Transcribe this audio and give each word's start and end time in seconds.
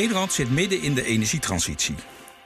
Nederland 0.00 0.32
zit 0.32 0.50
midden 0.50 0.82
in 0.82 0.94
de 0.94 1.04
energietransitie. 1.04 1.94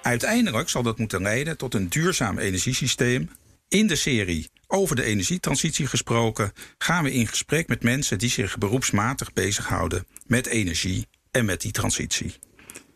Uiteindelijk 0.02 0.68
zal 0.68 0.82
dat 0.82 0.98
moeten 0.98 1.22
leiden 1.22 1.56
tot 1.56 1.74
een 1.74 1.88
duurzaam 1.88 2.38
energiesysteem. 2.38 3.30
In 3.68 3.86
de 3.86 3.96
serie 3.96 4.50
over 4.66 4.96
de 4.96 5.02
energietransitie 5.02 5.86
gesproken 5.86 6.52
gaan 6.78 7.04
we 7.04 7.12
in 7.12 7.26
gesprek 7.26 7.68
met 7.68 7.82
mensen 7.82 8.18
die 8.18 8.30
zich 8.30 8.58
beroepsmatig 8.58 9.32
bezighouden 9.32 10.06
met 10.26 10.46
energie 10.46 11.06
en 11.30 11.44
met 11.44 11.60
die 11.60 11.72
transitie. 11.72 12.34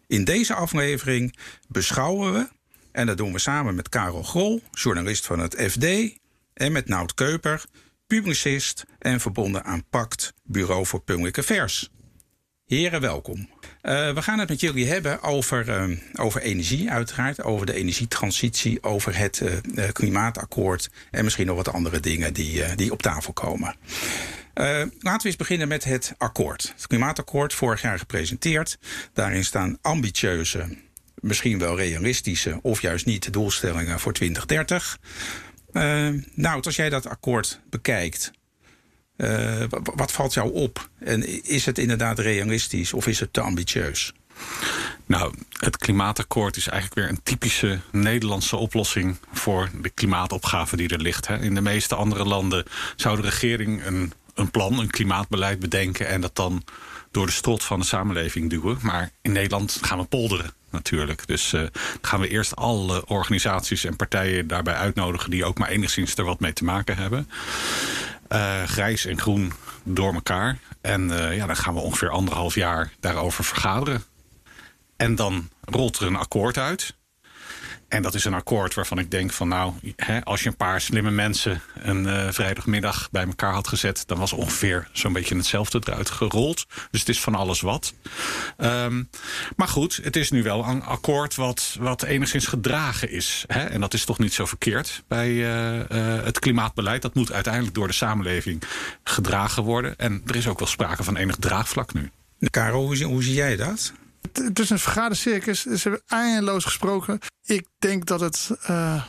In 0.06 0.24
deze 0.24 0.54
aflevering 0.54 1.36
beschouwen 1.68 2.32
we, 2.32 2.48
en 2.92 3.06
dat 3.06 3.16
doen 3.16 3.32
we 3.32 3.38
samen 3.38 3.74
met 3.74 3.88
Karel 3.88 4.22
Grol, 4.22 4.62
journalist 4.70 5.26
van 5.26 5.38
het 5.38 5.54
FD, 5.70 5.84
en 6.54 6.72
met 6.72 6.88
Nout 6.88 7.14
Keuper, 7.14 7.64
publicist 8.06 8.84
en 8.98 9.20
verbonden 9.20 9.64
aan 9.64 9.88
PACT, 9.90 10.32
Bureau 10.44 10.86
voor 10.86 11.00
Public 11.00 11.38
Affairs. 11.38 11.90
Heren, 12.64 13.00
welkom. 13.00 13.57
Uh, 13.82 14.12
we 14.14 14.22
gaan 14.22 14.38
het 14.38 14.48
met 14.48 14.60
jullie 14.60 14.86
hebben 14.86 15.22
over, 15.22 15.68
uh, 15.68 15.98
over 16.14 16.40
energie, 16.40 16.90
uiteraard. 16.90 17.42
Over 17.42 17.66
de 17.66 17.74
energietransitie, 17.74 18.82
over 18.82 19.16
het 19.16 19.42
uh, 19.74 19.84
klimaatakkoord. 19.92 20.90
En 21.10 21.24
misschien 21.24 21.46
nog 21.46 21.56
wat 21.56 21.72
andere 21.72 22.00
dingen 22.00 22.32
die, 22.32 22.74
die 22.74 22.92
op 22.92 23.02
tafel 23.02 23.32
komen. 23.32 23.74
laten 24.54 25.20
we 25.20 25.26
eens 25.26 25.36
beginnen 25.36 25.68
met 25.68 25.84
het 25.84 26.14
akkoord. 26.18 26.72
Het 26.76 26.86
klimaatakkoord, 26.86 27.54
vorig 27.54 27.82
jaar 27.82 27.98
gepresenteerd. 27.98 28.78
Daarin 29.12 29.44
staan 29.44 29.78
ambitieuze, 29.82 30.76
misschien 31.14 31.58
wel 31.58 31.76
realistische 31.76 32.58
of 32.62 32.80
juist 32.80 33.06
niet 33.06 33.32
doelstellingen 33.32 34.00
voor 34.00 34.12
2030. 34.12 34.98
nou, 36.34 36.62
als 36.62 36.76
jij 36.76 36.88
dat 36.88 37.06
akkoord 37.06 37.60
bekijkt, 37.70 38.30
uh, 39.18 39.64
wat 39.94 40.12
valt 40.12 40.34
jou 40.34 40.52
op? 40.52 40.88
En 40.98 41.44
is 41.44 41.66
het 41.66 41.78
inderdaad 41.78 42.18
realistisch 42.18 42.92
of 42.92 43.06
is 43.06 43.20
het 43.20 43.32
te 43.32 43.40
ambitieus? 43.40 44.12
Nou, 45.06 45.34
het 45.58 45.76
klimaatakkoord 45.76 46.56
is 46.56 46.68
eigenlijk 46.68 47.00
weer 47.00 47.08
een 47.08 47.22
typische 47.22 47.78
Nederlandse 47.92 48.56
oplossing 48.56 49.16
voor 49.32 49.70
de 49.80 49.90
klimaatopgave 49.90 50.76
die 50.76 50.88
er 50.88 51.00
ligt. 51.00 51.28
In 51.28 51.54
de 51.54 51.60
meeste 51.60 51.94
andere 51.94 52.24
landen 52.24 52.64
zou 52.96 53.16
de 53.16 53.22
regering 53.22 53.86
een, 53.86 54.12
een 54.34 54.50
plan, 54.50 54.78
een 54.78 54.90
klimaatbeleid 54.90 55.58
bedenken 55.58 56.08
en 56.08 56.20
dat 56.20 56.36
dan 56.36 56.64
door 57.10 57.26
de 57.26 57.32
strot 57.32 57.64
van 57.64 57.80
de 57.80 57.86
samenleving 57.86 58.50
duwen. 58.50 58.78
Maar 58.82 59.10
in 59.22 59.32
Nederland 59.32 59.78
gaan 59.82 59.98
we 59.98 60.04
polderen 60.04 60.52
natuurlijk. 60.70 61.26
Dus 61.26 61.52
uh, 61.52 61.62
gaan 62.00 62.20
we 62.20 62.28
eerst 62.28 62.56
alle 62.56 63.06
organisaties 63.06 63.84
en 63.84 63.96
partijen 63.96 64.46
daarbij 64.46 64.74
uitnodigen 64.74 65.30
die 65.30 65.44
ook 65.44 65.58
maar 65.58 65.68
enigszins 65.68 66.14
er 66.14 66.24
wat 66.24 66.40
mee 66.40 66.52
te 66.52 66.64
maken 66.64 66.96
hebben. 66.96 67.28
Uh, 68.28 68.62
grijs 68.62 69.04
en 69.04 69.20
groen 69.20 69.52
door 69.82 70.14
elkaar. 70.14 70.58
En 70.80 71.02
uh, 71.02 71.36
ja, 71.36 71.46
dan 71.46 71.56
gaan 71.56 71.74
we 71.74 71.80
ongeveer 71.80 72.10
anderhalf 72.10 72.54
jaar 72.54 72.92
daarover 73.00 73.44
vergaderen. 73.44 74.02
En 74.96 75.14
dan 75.14 75.48
rolt 75.60 75.98
er 75.98 76.06
een 76.06 76.16
akkoord 76.16 76.58
uit. 76.58 76.94
En 77.88 78.02
dat 78.02 78.14
is 78.14 78.24
een 78.24 78.34
akkoord 78.34 78.74
waarvan 78.74 78.98
ik 78.98 79.10
denk 79.10 79.32
van 79.32 79.48
nou, 79.48 79.72
hè, 79.96 80.24
als 80.24 80.42
je 80.42 80.48
een 80.48 80.56
paar 80.56 80.80
slimme 80.80 81.10
mensen 81.10 81.60
een 81.74 82.04
uh, 82.04 82.26
vrijdagmiddag 82.30 83.08
bij 83.10 83.26
elkaar 83.26 83.52
had 83.52 83.68
gezet, 83.68 84.02
dan 84.06 84.18
was 84.18 84.32
ongeveer 84.32 84.88
zo'n 84.92 85.12
beetje 85.12 85.36
hetzelfde 85.36 85.80
eruit 85.84 86.10
gerold. 86.10 86.66
Dus 86.90 87.00
het 87.00 87.08
is 87.08 87.20
van 87.20 87.34
alles 87.34 87.60
wat. 87.60 87.94
Um, 88.58 89.10
maar 89.56 89.68
goed, 89.68 90.00
het 90.02 90.16
is 90.16 90.30
nu 90.30 90.42
wel 90.42 90.64
een 90.64 90.82
akkoord 90.82 91.34
wat, 91.34 91.76
wat 91.80 92.02
enigszins 92.02 92.46
gedragen 92.46 93.10
is. 93.10 93.44
Hè? 93.46 93.64
En 93.64 93.80
dat 93.80 93.94
is 93.94 94.04
toch 94.04 94.18
niet 94.18 94.34
zo 94.34 94.46
verkeerd 94.46 95.02
bij 95.06 95.30
uh, 95.30 95.74
uh, 95.74 95.84
het 96.24 96.38
klimaatbeleid. 96.38 97.02
Dat 97.02 97.14
moet 97.14 97.32
uiteindelijk 97.32 97.74
door 97.74 97.86
de 97.86 97.92
samenleving 97.92 98.62
gedragen 99.04 99.62
worden. 99.62 99.96
En 99.96 100.22
er 100.26 100.36
is 100.36 100.48
ook 100.48 100.58
wel 100.58 100.68
sprake 100.68 101.04
van 101.04 101.16
enig 101.16 101.36
draagvlak 101.36 101.94
nu. 101.94 102.10
Karel, 102.50 102.86
hoe, 102.86 103.02
hoe 103.02 103.22
zie 103.22 103.34
jij 103.34 103.56
dat? 103.56 103.92
Het 104.32 104.58
is 104.58 104.70
een 104.70 104.78
vergadercircus. 104.78 105.62
Ze 105.62 105.78
hebben 105.82 106.02
eindeloos 106.06 106.64
gesproken. 106.64 107.18
Ik 107.44 107.66
denk 107.78 108.06
dat 108.06 108.20
het 108.20 108.50
uh, 108.70 109.04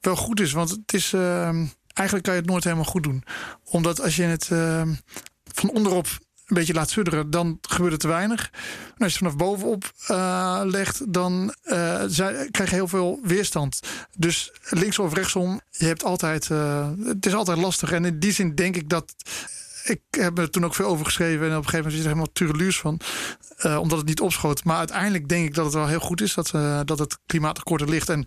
wel 0.00 0.16
goed 0.16 0.40
is. 0.40 0.52
Want 0.52 0.70
het 0.70 0.92
is. 0.92 1.12
Uh, 1.12 1.48
eigenlijk 1.92 2.26
kan 2.26 2.34
je 2.34 2.40
het 2.40 2.50
nooit 2.50 2.64
helemaal 2.64 2.84
goed 2.84 3.02
doen. 3.02 3.24
Omdat 3.64 4.00
als 4.00 4.16
je 4.16 4.22
het 4.22 4.48
uh, 4.52 4.82
van 5.44 5.70
onderop 5.70 6.06
een 6.06 6.56
beetje 6.56 6.74
laat 6.74 6.90
sudderen, 6.90 7.30
dan 7.30 7.58
gebeurt 7.62 7.92
er 7.92 7.98
te 7.98 8.08
weinig. 8.08 8.50
En 8.96 9.04
als 9.04 9.12
je 9.12 9.18
vanaf 9.18 9.36
bovenop 9.36 9.92
uh, 10.10 10.60
legt, 10.64 11.12
dan 11.12 11.54
uh, 11.64 12.02
krijg 12.50 12.70
je 12.70 12.74
heel 12.74 12.88
veel 12.88 13.20
weerstand. 13.22 13.80
Dus 14.16 14.52
linksom 14.68 15.06
of 15.06 15.14
rechtsom, 15.14 15.60
je 15.70 15.86
hebt 15.86 16.04
altijd, 16.04 16.48
het 17.04 17.26
is 17.26 17.34
altijd 17.34 17.58
lastig. 17.58 17.92
En 17.92 18.04
in 18.04 18.18
die 18.18 18.32
zin 18.32 18.54
denk 18.54 18.76
ik 18.76 18.88
dat 18.88 19.14
ik 19.84 20.00
heb 20.10 20.38
er 20.38 20.50
toen 20.50 20.64
ook 20.64 20.74
veel 20.74 20.86
over 20.86 21.04
geschreven. 21.04 21.46
En 21.46 21.56
op 21.56 21.64
een 21.64 21.68
gegeven 21.68 21.76
moment 21.76 21.94
is 21.94 22.00
er 22.00 22.06
helemaal 22.06 22.32
tureluurs 22.32 22.78
van. 22.78 23.00
Uh, 23.58 23.78
omdat 23.80 23.98
het 23.98 24.06
niet 24.06 24.20
opschoot. 24.20 24.64
Maar 24.64 24.76
uiteindelijk 24.76 25.28
denk 25.28 25.46
ik 25.46 25.54
dat 25.54 25.64
het 25.64 25.74
wel 25.74 25.86
heel 25.86 26.00
goed 26.00 26.20
is 26.20 26.34
dat, 26.34 26.52
uh, 26.54 26.80
dat 26.84 26.98
het 26.98 27.18
klimaatakkoord 27.26 27.80
er 27.80 27.88
ligt. 27.88 28.08
En 28.08 28.24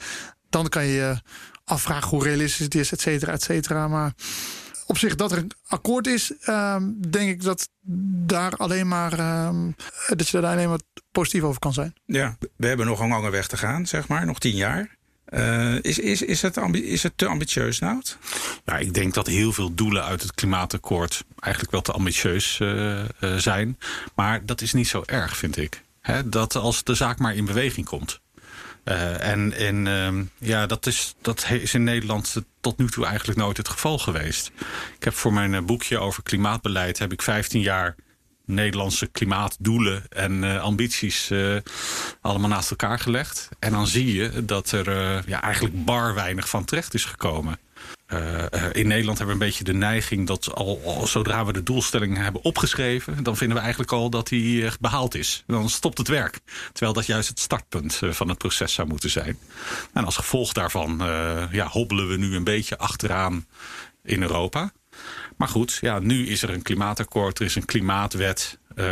dan 0.50 0.70
kan 0.70 0.86
je 0.86 0.94
je 0.94 1.22
afvragen 1.64 2.10
hoe 2.10 2.24
realistisch 2.24 2.66
het 2.66 2.76
is, 2.76 2.92
et 2.92 3.02
cetera, 3.02 3.32
et 3.32 3.44
cetera. 3.44 3.88
Maar 3.88 4.14
op 4.86 4.98
zich 4.98 5.16
dat 5.16 5.32
er 5.32 5.38
een 5.38 5.52
akkoord 5.68 6.08
is, 6.08 6.34
uh, 6.46 6.82
denk 7.10 7.30
ik 7.30 7.44
dat 7.44 7.70
daar 8.26 8.52
alleen 8.56 8.88
maar 8.88 9.20
ehm, 9.20 9.72
dat 10.08 10.30
je 10.30 10.42
daar 10.42 10.52
alleen 10.52 10.70
maar 10.70 10.80
positief 11.12 11.42
over 11.42 11.60
kan 11.60 11.74
zijn. 11.74 11.94
Ja, 12.06 12.38
we 12.56 12.68
hebben 12.68 12.86
nog 12.86 13.00
een 13.00 13.10
lange 13.10 13.30
weg 13.30 13.48
te 13.48 13.58
gaan, 13.58 13.88
zeg 13.88 14.08
maar, 14.08 14.26
nog 14.26 14.40
tien 14.40 14.56
jaar. 14.56 14.97
Uh, 15.34 15.76
is, 15.82 16.00
is, 16.00 16.22
is, 16.22 16.42
het 16.42 16.58
is 16.74 17.04
het 17.04 17.18
te 17.18 17.28
ambitieus, 17.28 17.80
nou? 17.80 18.02
Ja, 18.66 18.78
ik 18.78 18.94
denk 18.94 19.14
dat 19.14 19.28
heel 19.28 19.54
veel 19.54 19.74
doelen 19.74 20.04
uit 20.04 20.22
het 20.22 20.34
klimaatakkoord 20.34 21.24
eigenlijk 21.40 21.74
wel 21.74 21.82
te 21.82 21.92
ambitieus 21.92 22.60
uh, 22.60 23.00
uh, 23.00 23.36
zijn. 23.38 23.78
Maar 24.16 24.46
dat 24.46 24.62
is 24.62 24.74
niet 24.74 24.88
zo 24.88 25.04
erg, 25.06 25.38
vind 25.38 25.58
ik. 25.58 25.84
Dat 26.26 26.56
als 26.56 26.84
de 26.84 26.94
zaak 26.94 27.20
maar 27.20 27.36
in 27.36 27.46
beweging 27.46 27.86
komt. 27.86 28.20
en 28.84 29.54
en 29.54 29.88
ehm, 29.88 30.24
ja, 30.38 30.66
dat 30.66 30.86
is, 30.86 31.16
dat 31.22 31.46
is 31.50 31.74
in 31.74 31.84
Nederland 31.84 32.36
tot 32.62 32.78
nu 32.78 32.90
toe 32.90 33.06
eigenlijk 33.06 33.40
nooit 33.40 33.58
het 33.58 33.70
geval 33.70 33.98
geweest. 33.98 34.52
Ik 34.98 35.04
heb 35.04 35.14
voor 35.14 35.34
mijn 35.34 35.66
boekje 35.66 36.00
over 36.00 36.24
klimaatbeleid 36.24 37.00
heb 37.00 37.12
ik 37.12 37.22
15 37.22 37.62
jaar 37.62 37.96
Nederlandse 38.48 39.08
klimaatdoelen 39.08 40.04
en 40.10 40.44
uh, 40.44 40.62
ambities 40.62 41.32
uh, 41.32 41.58
allemaal 42.22 42.50
naast 42.50 42.70
elkaar 42.70 43.00
gelegd. 43.00 43.50
En 43.60 43.72
dan 43.72 43.88
zie 43.88 44.14
je 44.14 44.46
dat 44.46 44.72
er 44.72 44.88
uh, 44.88 45.24
ja, 45.26 45.42
eigenlijk 45.42 45.86
bar 45.86 46.14
weinig 46.14 46.50
van 46.50 46.66
terecht 46.66 46.94
is 46.94 47.06
gekomen. 47.06 47.60
in 48.72 48.88
Nederland 48.88 49.18
hebben 49.18 49.38
we 49.38 49.44
een 49.44 49.50
beetje 49.50 49.64
de 49.64 49.74
neiging 49.74 50.28
dat 50.28 50.54
al, 50.54 50.82
al, 50.86 51.08
zodra 51.08 51.46
we 51.46 51.54
de 51.54 51.64
doelstellingen 51.64 52.24
hebben 52.24 52.44
opgeschreven, 52.44 53.24
dan 53.24 53.38
vinden 53.38 53.56
we 53.56 53.62
eigenlijk 53.62 53.92
al 53.92 54.10
dat 54.10 54.28
die 54.28 54.70
behaald 54.80 55.16
is. 55.16 55.44
Dan 55.48 55.70
stopt 55.70 55.98
het 55.98 56.08
werk. 56.08 56.40
Terwijl 56.72 56.94
dat 56.94 57.06
juist 57.06 57.30
het 57.30 57.40
startpunt 57.40 58.00
van 58.04 58.30
het 58.30 58.38
proces 58.38 58.74
zou 58.74 58.88
moeten 58.88 59.10
zijn. 59.10 59.38
En 59.94 60.06
als 60.06 60.16
gevolg 60.16 60.54
daarvan 60.54 60.98
ja, 61.52 61.68
hobbelen 61.68 62.08
we 62.08 62.18
nu 62.18 62.36
een 62.36 62.44
beetje 62.44 62.78
achteraan 62.78 63.46
in 64.04 64.22
Europa. 64.22 64.72
Maar 65.38 65.48
goed, 65.48 65.78
ja, 65.82 66.00
nu 66.00 66.28
is 66.28 66.42
er 66.42 66.50
een 66.50 66.62
klimaatakkoord, 66.62 67.40
er 67.40 67.46
is 67.46 67.56
een 67.56 67.66
klimaatwet. 67.66 68.60
Uh, 68.70 68.86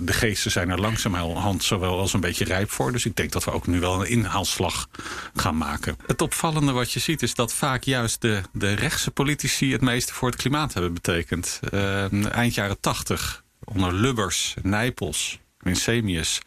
de 0.00 0.12
geesten 0.12 0.50
zijn 0.50 0.70
er 0.70 0.80
langzamerhand 0.80 1.64
zowel 1.64 1.98
als 1.98 2.12
een 2.12 2.20
beetje 2.20 2.44
rijp 2.44 2.70
voor. 2.70 2.92
Dus 2.92 3.04
ik 3.04 3.16
denk 3.16 3.32
dat 3.32 3.44
we 3.44 3.50
ook 3.50 3.66
nu 3.66 3.80
wel 3.80 4.00
een 4.00 4.10
inhaalslag 4.10 4.88
gaan 5.34 5.56
maken. 5.56 5.96
Het 6.06 6.22
opvallende 6.22 6.72
wat 6.72 6.92
je 6.92 7.00
ziet 7.00 7.22
is 7.22 7.34
dat 7.34 7.52
vaak 7.52 7.82
juist 7.82 8.20
de, 8.20 8.40
de 8.52 8.72
rechtse 8.72 9.10
politici 9.10 9.72
het 9.72 9.80
meeste 9.80 10.14
voor 10.14 10.28
het 10.28 10.38
klimaat 10.38 10.72
hebben 10.72 10.94
betekend. 10.94 11.60
Uh, 11.70 12.32
eind 12.34 12.54
jaren 12.54 12.80
tachtig, 12.80 13.42
onder 13.64 13.92
Lubbers, 13.92 14.54
Nijpels, 14.62 15.38
Winsemius, 15.58 16.40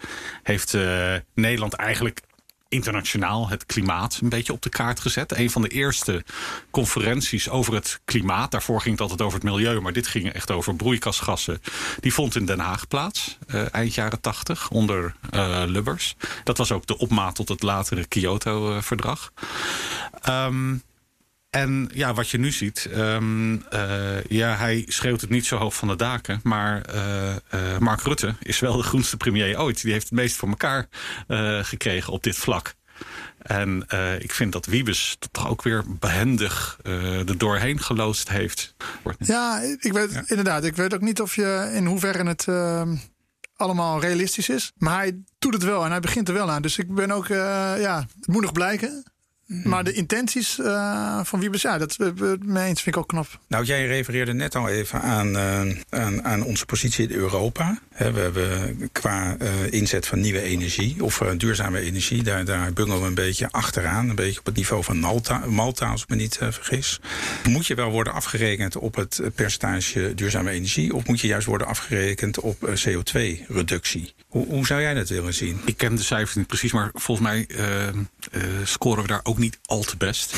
heeft 0.43 0.73
uh, 0.73 1.13
Nederland 1.33 1.73
eigenlijk 1.73 2.21
internationaal 2.69 3.49
het 3.49 3.65
klimaat 3.65 4.19
een 4.21 4.29
beetje 4.29 4.53
op 4.53 4.61
de 4.61 4.69
kaart 4.69 4.99
gezet. 4.99 5.37
Een 5.37 5.49
van 5.49 5.61
de 5.61 5.67
eerste 5.67 6.23
conferenties 6.71 7.49
over 7.49 7.73
het 7.73 7.99
klimaat. 8.05 8.51
Daarvoor 8.51 8.81
ging 8.81 8.91
het 8.91 9.01
altijd 9.01 9.21
over 9.21 9.39
het 9.39 9.47
milieu, 9.49 9.81
maar 9.81 9.93
dit 9.93 10.07
ging 10.07 10.31
echt 10.31 10.51
over 10.51 10.75
broeikasgassen. 10.75 11.61
Die 11.99 12.13
vond 12.13 12.35
in 12.35 12.45
Den 12.45 12.59
Haag 12.59 12.87
plaats, 12.87 13.37
uh, 13.47 13.73
eind 13.73 13.93
jaren 13.93 14.21
tachtig, 14.21 14.69
onder 14.69 15.15
uh, 15.33 15.63
Lubbers. 15.65 16.15
Dat 16.43 16.57
was 16.57 16.71
ook 16.71 16.85
de 16.85 16.97
opmaat 16.97 17.35
tot 17.35 17.49
het 17.49 17.63
latere 17.63 18.05
Kyoto-verdrag. 18.05 19.31
Um, 20.29 20.83
en 21.55 21.89
ja, 21.93 22.13
wat 22.13 22.29
je 22.29 22.37
nu 22.37 22.51
ziet, 22.51 22.89
um, 22.95 23.53
uh, 23.53 24.23
ja, 24.23 24.55
hij 24.55 24.85
schreeuwt 24.87 25.21
het 25.21 25.29
niet 25.29 25.45
zo 25.45 25.57
hoog 25.57 25.75
van 25.75 25.87
de 25.87 25.95
daken. 25.95 26.39
Maar 26.43 26.95
uh, 26.95 27.29
uh, 27.29 27.77
Mark 27.77 28.01
Rutte 28.01 28.35
is 28.41 28.59
wel 28.59 28.77
de 28.77 28.83
groenste 28.83 29.17
premier 29.17 29.59
ooit. 29.59 29.81
Die 29.81 29.91
heeft 29.91 30.09
het 30.09 30.19
meest 30.19 30.35
voor 30.35 30.49
elkaar 30.49 30.87
gekregen 31.63 32.13
op 32.13 32.23
dit 32.23 32.35
vlak. 32.35 32.73
En 33.37 33.85
ik 34.19 34.31
vind 34.31 34.51
dat 34.51 34.65
Wiebes 34.65 35.17
toch 35.31 35.49
ook 35.49 35.61
weer 35.61 35.83
behendig 35.87 36.79
er 36.83 37.37
doorheen 37.37 37.79
geloosd 37.79 38.29
heeft. 38.29 38.75
Ja, 39.17 39.61
ik 39.79 39.93
weet 39.93 40.11
ja. 40.11 40.23
inderdaad. 40.25 40.63
Ik 40.63 40.75
weet 40.75 40.93
ook 40.93 41.01
niet 41.01 41.21
of 41.21 41.35
je 41.35 41.71
in 41.73 41.85
hoeverre 41.85 42.27
het 42.27 42.47
ehm, 42.47 42.95
allemaal 43.55 43.99
realistisch 43.99 44.49
is. 44.49 44.71
Maar 44.77 44.95
hij 44.95 45.23
doet 45.39 45.53
het 45.53 45.63
wel 45.63 45.83
en 45.85 45.91
hij 45.91 45.99
begint 45.99 46.27
er 46.27 46.33
wel 46.33 46.51
aan. 46.51 46.61
Dus 46.61 46.77
ik 46.77 46.95
ben 46.95 47.11
ook, 47.11 47.27
ja, 47.27 48.05
het 48.19 48.27
moet 48.27 48.41
nog 48.41 48.51
blijken. 48.51 49.03
Maar 49.45 49.83
de 49.83 49.93
intenties 49.93 50.57
uh, 50.59 51.19
van 51.23 51.39
Wiebes, 51.39 51.61
ja, 51.61 51.77
dat 51.77 51.97
mee 52.45 52.67
eens 52.67 52.81
vind 52.81 52.95
ik 52.95 52.97
ook 52.97 53.07
knap. 53.07 53.39
Nou, 53.47 53.63
jij 53.63 53.87
refereerde 53.87 54.33
net 54.33 54.55
al 54.55 54.69
even 54.69 55.01
aan, 55.01 55.35
uh, 55.35 55.59
aan, 55.89 56.23
aan, 56.23 56.43
onze 56.43 56.65
positie 56.65 57.07
in 57.07 57.15
Europa. 57.15 57.79
He, 57.91 58.11
we 58.11 58.19
hebben 58.19 58.89
qua 58.91 59.37
uh, 59.41 59.71
inzet 59.71 60.07
van 60.07 60.19
nieuwe 60.19 60.41
energie 60.41 61.03
of 61.03 61.17
duurzame 61.37 61.79
energie, 61.79 62.23
daar, 62.23 62.45
daar 62.45 62.73
bungelen 62.73 63.01
we 63.01 63.07
een 63.07 63.13
beetje 63.13 63.51
achteraan. 63.51 64.09
Een 64.09 64.15
beetje 64.15 64.39
op 64.39 64.45
het 64.45 64.55
niveau 64.55 64.83
van 64.83 64.97
Malta, 64.97 65.37
Malta 65.45 65.89
als 65.89 66.01
ik 66.01 66.09
me 66.09 66.15
niet 66.15 66.37
vergis. 66.41 66.99
Moet 67.49 67.67
je 67.67 67.75
wel 67.75 67.91
worden 67.91 68.13
afgerekend 68.13 68.77
op 68.77 68.95
het 68.95 69.21
percentage 69.35 70.13
duurzame 70.13 70.51
energie, 70.51 70.93
of 70.93 71.07
moet 71.07 71.21
je 71.21 71.27
juist 71.27 71.47
worden 71.47 71.67
afgerekend 71.67 72.39
op 72.39 72.69
CO2-reductie? 72.85 74.13
Hoe, 74.27 74.45
hoe, 74.45 74.65
zou 74.65 74.81
jij 74.81 74.93
dat 74.93 75.09
willen 75.09 75.33
zien? 75.33 75.61
Ik 75.65 75.77
ken 75.77 75.95
de 75.95 76.03
cijfers 76.03 76.35
niet 76.35 76.47
precies, 76.47 76.71
maar 76.71 76.89
volgens 76.93 77.27
mij 77.27 77.47
scoren 78.63 79.01
we 79.01 79.07
daar 79.07 79.19
ook 79.23 79.37
niet 79.37 79.59
al 79.65 79.83
te 79.83 79.97
best. 79.97 80.35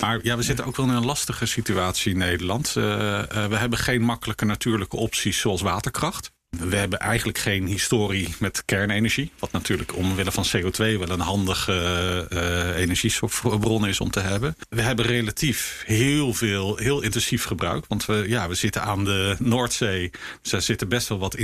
Maar 0.00 0.18
ja, 0.22 0.36
we 0.36 0.42
zitten 0.42 0.64
ook 0.64 0.76
wel 0.76 0.86
in 0.86 0.94
een 0.94 1.04
lastige 1.04 1.46
situatie 1.46 2.12
in 2.12 2.18
Nederland. 2.18 2.74
Uh, 2.78 2.84
uh, 2.84 3.46
we 3.46 3.56
hebben 3.56 3.78
geen 3.78 4.02
makkelijke 4.02 4.44
natuurlijke 4.44 4.96
opties 4.96 5.38
zoals 5.38 5.60
waterkracht. 5.60 6.30
We 6.48 6.76
hebben 6.76 6.98
eigenlijk 6.98 7.38
geen 7.38 7.66
historie 7.66 8.34
met 8.38 8.64
kernenergie. 8.64 9.32
Wat 9.38 9.52
natuurlijk 9.52 9.96
omwille 9.96 10.32
van 10.32 10.44
CO2 10.56 10.76
wel 10.76 11.08
een 11.08 11.20
handige 11.20 12.26
uh, 12.32 12.76
energiebron 12.76 13.86
is 13.86 14.00
om 14.00 14.10
te 14.10 14.20
hebben. 14.20 14.56
We 14.68 14.82
hebben 14.82 15.04
relatief 15.04 15.82
heel 15.86 16.34
veel, 16.34 16.76
heel 16.76 17.02
intensief 17.02 17.44
gebruik. 17.44 17.84
Want 17.88 18.04
we, 18.04 18.24
ja, 18.28 18.48
we 18.48 18.54
zitten 18.54 18.82
aan 18.82 19.04
de 19.04 19.36
Noordzee. 19.38 20.10
Dus 20.42 20.50
daar 20.50 20.62
zitten 20.62 20.88
best 20.88 21.08
wel 21.08 21.18
wat 21.18 21.34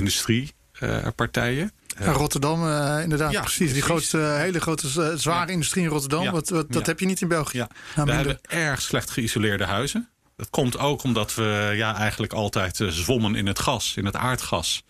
industriepartijen. 0.81 1.73
Ja, 1.99 2.13
Rotterdam, 2.13 2.67
uh, 2.67 2.99
inderdaad, 3.03 3.33
ja, 3.33 3.41
precies. 3.41 3.73
Die 3.73 3.83
grootste, 3.83 4.19
hele 4.19 4.61
grote, 4.61 5.19
zware 5.19 5.53
industrie 5.53 5.85
in 5.85 5.91
Rotterdam. 5.91 6.31
Wat, 6.31 6.49
wat, 6.49 6.73
dat 6.73 6.87
heb 6.87 7.01
je 7.01 7.07
niet 7.07 7.21
in 7.21 7.29
België. 7.29 7.59
Ja. 7.59 7.69
Nou, 7.95 8.09
we 8.09 8.15
hebben 8.15 8.39
erg 8.43 8.83
slecht 8.83 9.11
geïsoleerde 9.11 9.65
huizen. 9.65 10.09
Dat 10.37 10.51
komt 10.51 10.79
ook 10.79 11.03
omdat 11.03 11.35
we 11.35 11.73
ja, 11.75 11.97
eigenlijk 11.97 12.33
altijd 12.33 12.81
zwommen 12.89 13.35
in 13.35 13.47
het 13.47 13.59
gas, 13.59 13.97
in 13.97 14.05
het 14.05 14.17
aardgas. 14.17 14.85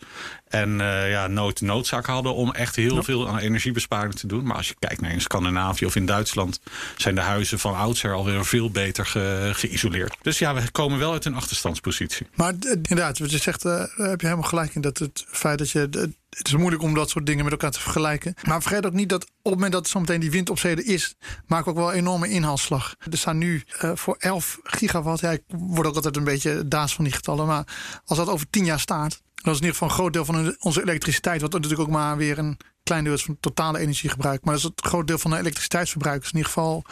En 0.55 0.79
uh, 0.79 1.09
ja, 1.09 1.27
nood, 1.27 1.61
noodzaak 1.61 2.05
hadden 2.05 2.33
om 2.33 2.53
echt 2.53 2.75
heel 2.75 3.03
veel 3.03 3.27
aan 3.27 3.37
energiebesparing 3.37 4.15
te 4.15 4.27
doen. 4.27 4.45
Maar 4.45 4.55
als 4.55 4.67
je 4.67 4.75
kijkt 4.79 5.01
naar 5.01 5.11
in 5.11 5.21
Scandinavië 5.21 5.85
of 5.85 5.95
in 5.95 6.05
Duitsland... 6.05 6.59
zijn 6.97 7.15
de 7.15 7.21
huizen 7.21 7.59
van 7.59 7.75
oudsher 7.75 8.13
alweer 8.13 8.45
veel 8.45 8.71
beter 8.71 9.05
ge, 9.05 9.49
geïsoleerd. 9.53 10.17
Dus 10.21 10.39
ja, 10.39 10.53
we 10.53 10.71
komen 10.71 10.99
wel 10.99 11.11
uit 11.11 11.25
een 11.25 11.35
achterstandspositie. 11.35 12.27
Maar 12.35 12.53
inderdaad, 12.61 13.19
wat 13.19 13.31
je 13.31 13.37
zegt, 13.37 13.65
uh, 13.65 13.79
heb 13.95 14.21
je 14.21 14.27
helemaal 14.27 14.49
gelijk 14.49 14.75
in. 14.75 14.81
Dat 14.81 14.97
het 14.97 15.25
feit 15.27 15.57
dat 15.57 15.71
je 15.71 16.13
het 16.37 16.47
is 16.47 16.55
moeilijk 16.55 16.81
om 16.81 16.93
dat 16.93 17.09
soort 17.09 17.25
dingen 17.25 17.43
met 17.43 17.53
elkaar 17.53 17.71
te 17.71 17.79
vergelijken. 17.79 18.33
Maar 18.43 18.61
vergeet 18.61 18.85
ook 18.85 18.93
niet 18.93 19.09
dat 19.09 19.23
op 19.23 19.29
het 19.41 19.53
moment 19.53 19.71
dat 19.71 19.87
zometeen 19.87 20.19
die 20.19 20.31
wind 20.31 20.49
op 20.49 20.59
zee 20.59 20.83
is, 20.83 21.15
maken 21.47 21.65
we 21.65 21.71
ook 21.71 21.85
wel 21.85 21.91
een 21.91 21.99
enorme 21.99 22.29
inhaalslag. 22.29 22.95
Er 23.11 23.17
staan 23.17 23.37
nu 23.37 23.63
uh, 23.83 23.91
voor 23.93 24.15
11 24.19 24.59
gigawatt. 24.63 25.21
Ja, 25.21 25.31
ik 25.31 25.43
word 25.47 25.87
ook 25.87 25.95
altijd 25.95 26.15
een 26.15 26.23
beetje 26.23 26.67
daas 26.67 26.95
van 26.95 27.03
die 27.03 27.13
getallen. 27.13 27.47
Maar 27.47 27.67
als 28.05 28.17
dat 28.17 28.27
over 28.27 28.49
10 28.49 28.65
jaar 28.65 28.79
staat, 28.79 29.21
dat 29.45 29.53
is 29.53 29.59
in 29.59 29.65
ieder 29.65 29.71
geval 29.71 29.87
een 29.87 29.93
groot 29.93 30.13
deel 30.13 30.25
van 30.25 30.55
onze 30.59 30.81
elektriciteit. 30.81 31.41
Wat 31.41 31.51
natuurlijk 31.51 31.81
ook 31.81 31.89
maar 31.89 32.17
weer 32.17 32.37
een 32.37 32.57
klein 32.83 33.03
deel 33.03 33.13
is 33.13 33.23
van 33.23 33.33
het 33.33 33.41
totale 33.41 33.79
energiegebruik. 33.79 34.43
Maar 34.43 34.53
dat 34.53 34.63
is 34.63 34.69
het 34.75 34.85
groot 34.85 35.07
deel 35.07 35.17
van 35.17 35.31
de 35.31 35.37
elektriciteitsverbruik. 35.37 36.21
Dus 36.21 36.31
in 36.31 36.37
ieder 36.37 36.51
geval 36.51 36.83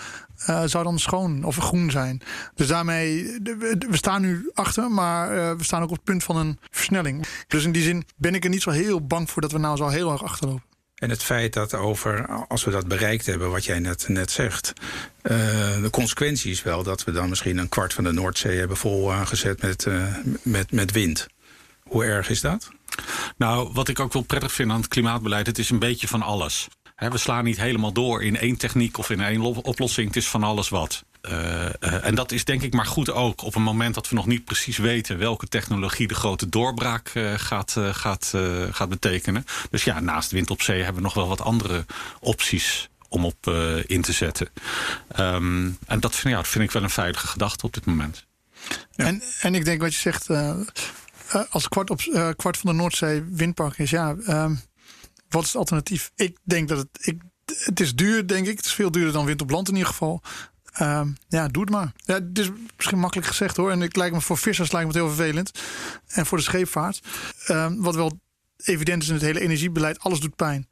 uh, 0.50 0.63
zou 0.65 0.83
dan 0.83 1.00
schoon 1.00 1.44
of 1.44 1.57
groen 1.57 1.91
zijn. 1.91 2.21
Dus 2.55 2.67
daarmee, 2.67 3.39
we 3.44 3.88
staan 3.91 4.21
nu 4.21 4.51
achter, 4.53 4.91
maar 4.91 5.35
uh, 5.35 5.51
we 5.51 5.63
staan 5.63 5.81
ook 5.81 5.89
op 5.89 5.95
het 5.95 6.03
punt 6.03 6.23
van 6.23 6.38
een 6.38 6.59
versnelling. 6.69 7.25
Dus 7.47 7.63
in 7.63 7.71
die 7.71 7.83
zin 7.83 8.05
ben 8.15 8.35
ik 8.35 8.44
er 8.44 8.50
niet 8.50 8.61
zo 8.61 8.69
heel 8.69 9.05
bang 9.05 9.29
voor 9.29 9.41
dat 9.41 9.51
we 9.51 9.57
nou 9.57 9.77
zo 9.77 9.88
heel 9.88 10.11
erg 10.11 10.23
achterlopen. 10.23 10.63
En 10.95 11.09
het 11.09 11.23
feit 11.23 11.53
dat 11.53 11.73
over, 11.73 12.27
als 12.47 12.63
we 12.63 12.71
dat 12.71 12.88
bereikt 12.88 13.25
hebben, 13.25 13.51
wat 13.51 13.65
jij 13.65 13.79
net, 13.79 14.07
net 14.07 14.31
zegt, 14.31 14.73
uh, 15.23 15.31
de 15.81 15.89
consequentie 15.91 16.51
is 16.51 16.63
wel 16.63 16.83
dat 16.83 17.03
we 17.03 17.11
dan 17.11 17.29
misschien 17.29 17.57
een 17.57 17.69
kwart 17.69 17.94
van 17.94 18.03
de 18.03 18.11
Noordzee 18.11 18.59
hebben 18.59 18.77
volgezet 18.77 19.61
met, 19.61 19.88
met, 20.41 20.71
met 20.71 20.91
wind. 20.91 21.27
Hoe 21.93 22.05
erg 22.05 22.29
is 22.29 22.41
dat? 22.41 22.69
Nou, 23.37 23.69
wat 23.73 23.87
ik 23.87 23.99
ook 23.99 24.13
wel 24.13 24.21
prettig 24.21 24.51
vind 24.51 24.71
aan 24.71 24.77
het 24.77 24.87
klimaatbeleid, 24.87 25.47
het 25.47 25.57
is 25.57 25.69
een 25.69 25.79
beetje 25.79 26.07
van 26.07 26.21
alles. 26.21 26.67
we 26.95 27.17
slaan 27.17 27.43
niet 27.43 27.57
helemaal 27.57 27.91
door 27.91 28.23
in 28.23 28.37
één 28.37 28.57
techniek 28.57 28.97
of 28.97 29.09
in 29.09 29.21
één 29.21 29.41
oplossing. 29.41 30.07
Het 30.07 30.15
is 30.15 30.27
van 30.27 30.43
alles 30.43 30.69
wat. 30.69 31.03
Uh, 31.21 31.31
uh, 31.33 32.05
en 32.05 32.15
dat 32.15 32.31
is 32.31 32.45
denk 32.45 32.61
ik 32.61 32.73
maar 32.73 32.85
goed 32.85 33.11
ook 33.11 33.41
op 33.41 33.55
een 33.55 33.61
moment 33.61 33.95
dat 33.95 34.09
we 34.09 34.15
nog 34.15 34.25
niet 34.25 34.45
precies 34.45 34.77
weten 34.77 35.17
welke 35.17 35.47
technologie 35.47 36.07
de 36.07 36.15
grote 36.15 36.49
doorbraak 36.49 37.11
uh, 37.13 37.33
gaat, 37.33 37.77
gaat, 37.91 38.33
gaat 38.71 38.89
betekenen. 38.89 39.45
Dus 39.69 39.83
ja, 39.83 39.99
naast 39.99 40.31
wind 40.31 40.49
op 40.49 40.61
zee 40.61 40.77
hebben 40.77 40.95
we 40.95 41.07
nog 41.07 41.13
wel 41.13 41.27
wat 41.27 41.41
andere 41.41 41.85
opties 42.19 42.89
om 43.09 43.25
op 43.25 43.47
in 43.85 44.01
te 44.01 44.11
zetten. 44.11 44.49
Um, 45.19 45.77
en 45.87 45.99
dat 45.99 46.15
vind, 46.15 46.33
ja, 46.33 46.39
dat 46.39 46.47
vind 46.47 46.63
ik 46.63 46.71
wel 46.71 46.83
een 46.83 46.89
veilige 46.89 47.27
gedachte 47.27 47.65
op 47.65 47.73
dit 47.73 47.85
moment. 47.85 48.25
Ja. 48.95 49.05
En, 49.05 49.23
en 49.41 49.55
ik 49.55 49.65
denk 49.65 49.81
wat 49.81 49.93
je 49.93 49.99
zegt, 49.99 50.29
uh, 50.29 50.55
als 51.50 51.68
kwart, 51.68 51.89
op, 51.89 52.01
uh, 52.01 52.30
kwart 52.35 52.57
van 52.57 52.69
de 52.69 52.75
Noordzee 52.75 53.24
windpark 53.24 53.77
is, 53.77 53.89
ja, 53.89 54.09
um, 54.09 54.62
wat 55.30 55.41
is 55.41 55.47
het 55.47 55.57
alternatief? 55.57 56.12
Ik 56.15 56.38
denk 56.44 56.68
dat 56.68 56.77
het. 56.77 56.88
Ik, 57.01 57.21
het 57.45 57.80
is 57.80 57.95
duur, 57.95 58.27
denk 58.27 58.47
ik. 58.47 58.57
Het 58.57 58.65
is 58.65 58.74
veel 58.74 58.91
duurder 58.91 59.13
dan 59.13 59.25
wind 59.25 59.41
op 59.41 59.50
land 59.50 59.68
in 59.68 59.74
ieder 59.74 59.89
geval. 59.89 60.21
Um, 60.81 61.18
ja, 61.27 61.47
doe 61.47 61.62
het 61.62 61.71
maar. 61.71 61.91
Ja, 61.95 62.13
het 62.13 62.39
is 62.39 62.50
misschien 62.75 63.00
makkelijk 63.00 63.27
gezegd 63.27 63.57
hoor. 63.57 63.71
En 63.71 63.81
ik 63.81 63.95
lijkt 63.95 64.15
me 64.15 64.21
voor 64.21 64.38
vissers 64.38 64.71
lijkt 64.71 64.88
me 64.88 64.94
het 64.94 65.03
heel 65.03 65.15
vervelend. 65.15 65.51
En 66.07 66.25
voor 66.25 66.38
de 66.38 66.44
scheepvaart. 66.44 67.01
Um, 67.47 67.81
wat 67.81 67.95
wel 67.95 68.19
evident 68.57 69.01
is 69.01 69.07
in 69.07 69.13
het 69.13 69.24
hele 69.24 69.39
energiebeleid, 69.39 70.00
alles 70.00 70.19
doet 70.19 70.36
pijn. 70.36 70.68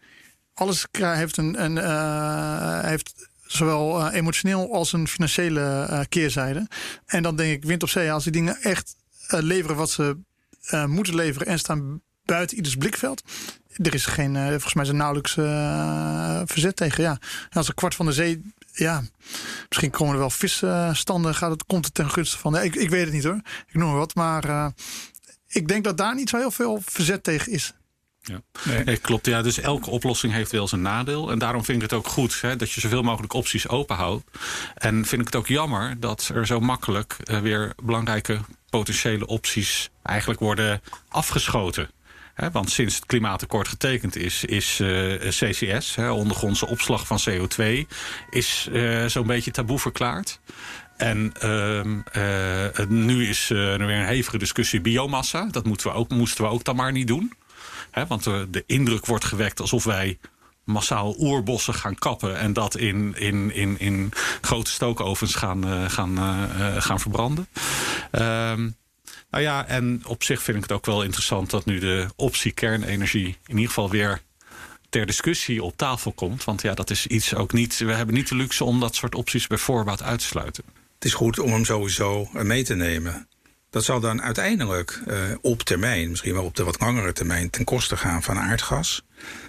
Alles 0.53 0.87
heeft 0.91 1.37
een, 1.37 1.63
een 1.63 1.75
uh, 1.75 2.79
heeft 2.79 3.29
zowel 3.45 4.09
emotioneel 4.09 4.73
als 4.73 4.93
een 4.93 5.07
financiële 5.07 6.05
keerzijde. 6.09 6.67
En 7.05 7.23
dan 7.23 7.35
denk 7.35 7.53
ik, 7.53 7.63
wind 7.63 7.83
op 7.83 7.89
zee, 7.89 8.11
als 8.11 8.23
die 8.23 8.31
dingen 8.31 8.61
echt 8.61 8.95
leveren 9.27 9.75
wat 9.75 9.89
ze 9.89 10.17
uh, 10.73 10.85
moeten 10.85 11.15
leveren 11.15 11.47
en 11.47 11.59
staan 11.59 12.01
buiten 12.23 12.57
ieders 12.57 12.75
blikveld. 12.75 13.23
Er 13.75 13.93
is 13.93 14.05
geen, 14.05 14.35
uh, 14.35 14.47
volgens 14.47 14.73
mij 14.73 14.85
er 14.85 14.95
nauwelijks 14.95 15.35
uh, 15.35 16.41
verzet 16.45 16.75
tegen. 16.75 17.03
Ja. 17.03 17.19
Als 17.49 17.67
een 17.67 17.73
kwart 17.73 17.95
van 17.95 18.05
de 18.05 18.11
zee, 18.11 18.41
ja, 18.73 19.03
misschien 19.67 19.89
komen 19.89 20.13
er 20.13 20.19
wel 20.19 20.29
visstanden, 20.29 21.35
gaat 21.35 21.51
het, 21.51 21.65
komt 21.65 21.85
het 21.85 21.93
ten 21.93 22.11
gunste 22.11 22.37
van. 22.37 22.57
Ik, 22.57 22.75
ik 22.75 22.89
weet 22.89 23.03
het 23.03 23.13
niet 23.13 23.23
hoor, 23.23 23.41
ik 23.67 23.73
noem 23.73 23.89
maar 23.89 23.97
wat. 23.97 24.15
Maar 24.15 24.73
ik 25.47 25.67
denk 25.67 25.83
dat 25.83 25.97
daar 25.97 26.15
niet 26.15 26.29
zo 26.29 26.37
heel 26.37 26.51
veel 26.51 26.81
verzet 26.85 27.23
tegen 27.23 27.51
is. 27.51 27.73
Ja, 28.21 28.41
nee. 28.85 28.97
klopt. 28.97 29.25
Ja, 29.25 29.41
dus 29.41 29.59
elke 29.59 29.89
oplossing 29.89 30.33
heeft 30.33 30.51
wel 30.51 30.67
zijn 30.67 30.81
nadeel. 30.81 31.31
En 31.31 31.39
daarom 31.39 31.63
vind 31.63 31.77
ik 31.77 31.89
het 31.89 31.99
ook 31.99 32.07
goed 32.07 32.41
hè, 32.41 32.55
dat 32.55 32.71
je 32.71 32.81
zoveel 32.81 33.01
mogelijk 33.01 33.33
opties 33.33 33.67
open 33.67 33.95
houdt. 33.95 34.23
En 34.75 35.05
vind 35.05 35.21
ik 35.21 35.27
het 35.27 35.35
ook 35.35 35.47
jammer 35.47 35.99
dat 35.99 36.31
er 36.33 36.45
zo 36.45 36.59
makkelijk 36.59 37.17
weer 37.41 37.73
belangrijke 37.83 38.39
potentiële 38.71 39.25
opties 39.25 39.89
eigenlijk 40.03 40.39
worden 40.39 40.81
afgeschoten. 41.09 41.89
want 42.51 42.69
sinds 42.69 42.95
het 42.95 43.05
klimaatakkoord 43.05 43.67
getekend 43.67 44.15
is, 44.15 44.45
is 44.45 44.79
uh, 44.79 45.29
CCS, 45.29 45.95
he, 45.95 46.11
ondergrondse 46.11 46.67
opslag 46.67 47.07
van 47.07 47.19
CO2, 47.29 47.63
is 48.29 48.67
uh, 48.71 49.05
zo'n 49.05 49.27
beetje 49.27 49.51
taboe 49.51 49.79
verklaard. 49.79 50.39
En 50.97 51.31
uh, 51.43 52.85
nu 52.87 53.27
is 53.27 53.49
er 53.49 53.85
weer 53.85 53.97
een 53.97 54.05
hevige 54.05 54.37
discussie 54.37 54.81
biomassa. 54.81 55.47
Dat 55.51 55.65
moeten 55.65 55.87
we 55.87 55.93
ook, 55.93 56.09
moesten 56.09 56.43
we 56.43 56.49
ook 56.49 56.63
dan 56.63 56.75
maar 56.75 56.91
niet 56.91 57.07
doen. 57.07 57.33
Want 58.07 58.23
de 58.23 58.63
indruk 58.65 59.05
wordt 59.05 59.25
gewekt 59.25 59.59
alsof 59.59 59.83
wij 59.83 60.17
massaal 60.71 61.15
oerbossen 61.19 61.73
gaan 61.73 61.95
kappen 61.95 62.37
en 62.39 62.53
dat 62.53 62.77
in, 62.77 63.15
in, 63.17 63.53
in, 63.53 63.79
in 63.79 64.11
grote 64.41 64.71
stookovens 64.71 65.35
gaan, 65.35 65.67
uh, 65.67 65.89
gaan, 65.89 66.17
uh, 66.17 66.81
gaan 66.81 66.99
verbranden. 66.99 67.47
Um, 68.11 68.75
nou 69.29 69.43
ja, 69.43 69.67
en 69.67 70.01
op 70.05 70.23
zich 70.23 70.41
vind 70.41 70.57
ik 70.57 70.63
het 70.63 70.71
ook 70.71 70.85
wel 70.85 71.03
interessant 71.03 71.49
dat 71.49 71.65
nu 71.65 71.79
de 71.79 72.07
optie 72.15 72.51
kernenergie 72.51 73.37
in 73.45 73.55
ieder 73.55 73.67
geval 73.67 73.89
weer 73.89 74.21
ter 74.89 75.05
discussie 75.05 75.63
op 75.63 75.77
tafel 75.77 76.11
komt. 76.11 76.43
Want 76.43 76.61
ja, 76.61 76.73
dat 76.73 76.89
is 76.89 77.07
iets 77.07 77.35
ook 77.35 77.53
niet. 77.53 77.77
We 77.77 77.93
hebben 77.93 78.15
niet 78.15 78.27
de 78.27 78.35
luxe 78.35 78.63
om 78.63 78.79
dat 78.79 78.95
soort 78.95 79.15
opties 79.15 79.47
bij 79.47 79.57
voorbaat 79.57 80.03
uit 80.03 80.19
te 80.19 80.25
sluiten. 80.25 80.63
Het 80.95 81.05
is 81.05 81.13
goed 81.13 81.39
om 81.39 81.51
hem 81.51 81.65
sowieso 81.65 82.29
mee 82.31 82.63
te 82.63 82.75
nemen. 82.75 83.27
Dat 83.71 83.83
zal 83.83 83.99
dan 83.99 84.21
uiteindelijk 84.21 85.01
uh, 85.07 85.15
op 85.41 85.61
termijn, 85.61 86.09
misschien 86.09 86.33
wel 86.33 86.43
op 86.43 86.55
de 86.55 86.63
wat 86.63 86.79
langere 86.79 87.13
termijn, 87.13 87.49
ten 87.49 87.63
koste 87.63 87.97
gaan 87.97 88.23
van 88.23 88.39
aardgas. 88.39 89.05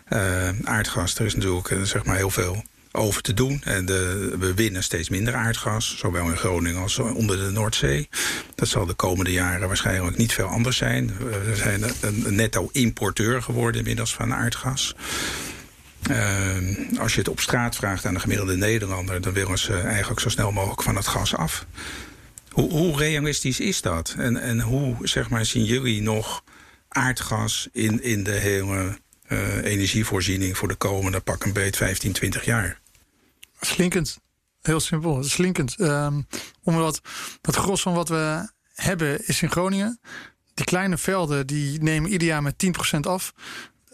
Uh, 0.08 0.48
aardgas, 0.64 1.18
er 1.18 1.24
is 1.24 1.34
natuurlijk 1.34 1.70
uh, 1.70 1.82
zeg 1.82 2.04
maar 2.04 2.16
heel 2.16 2.30
veel 2.30 2.64
over 2.92 3.22
te 3.22 3.34
doen. 3.34 3.62
En 3.64 3.86
de, 3.86 4.34
we 4.38 4.54
winnen 4.54 4.82
steeds 4.82 5.08
minder 5.08 5.34
aardgas, 5.34 5.98
zowel 5.98 6.28
in 6.28 6.36
Groningen 6.36 6.80
als 6.82 6.98
onder 6.98 7.36
de 7.36 7.50
Noordzee. 7.50 8.08
Dat 8.54 8.68
zal 8.68 8.86
de 8.86 8.94
komende 8.94 9.32
jaren 9.32 9.68
waarschijnlijk 9.68 10.16
niet 10.16 10.32
veel 10.32 10.46
anders 10.46 10.76
zijn. 10.76 11.16
We 11.18 11.56
zijn 11.56 11.82
een 12.00 12.34
netto-importeur 12.34 13.42
geworden 13.42 13.80
inmiddels 13.80 14.14
van 14.14 14.34
aardgas. 14.34 14.94
Uh, 16.10 16.98
als 16.98 17.12
je 17.12 17.18
het 17.18 17.28
op 17.28 17.40
straat 17.40 17.76
vraagt 17.76 18.04
aan 18.04 18.14
de 18.14 18.20
gemiddelde 18.20 18.56
Nederlander, 18.56 19.20
dan 19.20 19.32
willen 19.32 19.58
ze 19.58 19.74
eigenlijk 19.74 20.20
zo 20.20 20.28
snel 20.28 20.52
mogelijk 20.52 20.82
van 20.82 20.96
het 20.96 21.06
gas 21.06 21.36
af. 21.36 21.66
Hoe, 22.52 22.96
realistisch 22.96 23.60
is 23.60 23.82
dat? 23.82 24.14
En, 24.18 24.36
en 24.36 24.60
hoe 24.60 24.96
zeg 25.02 25.30
maar, 25.30 25.44
zien 25.44 25.64
jullie 25.64 26.02
nog 26.02 26.44
aardgas 26.88 27.68
in, 27.72 28.02
in 28.02 28.22
de 28.22 28.30
hele 28.30 28.98
uh, 29.28 29.64
energievoorziening 29.64 30.56
voor 30.56 30.68
de 30.68 30.74
komende 30.74 31.20
pak 31.20 31.44
een 31.44 31.52
beet 31.52 31.76
15, 31.76 32.12
20 32.12 32.44
jaar? 32.44 32.80
Slinkend. 33.60 34.18
Heel 34.62 34.80
simpel, 34.80 35.24
slinkend. 35.24 35.80
Um, 35.80 36.26
omdat 36.62 37.00
het 37.40 37.56
gros 37.56 37.82
van 37.82 37.94
wat 37.94 38.08
we 38.08 38.50
hebben 38.74 39.26
is 39.26 39.42
in 39.42 39.50
Groningen. 39.50 40.00
Die 40.54 40.64
kleine 40.64 40.98
velden 40.98 41.46
die 41.46 41.82
nemen 41.82 42.10
ieder 42.10 42.28
jaar 42.28 42.42
met 42.42 42.64
10% 42.96 43.00
af. 43.00 43.32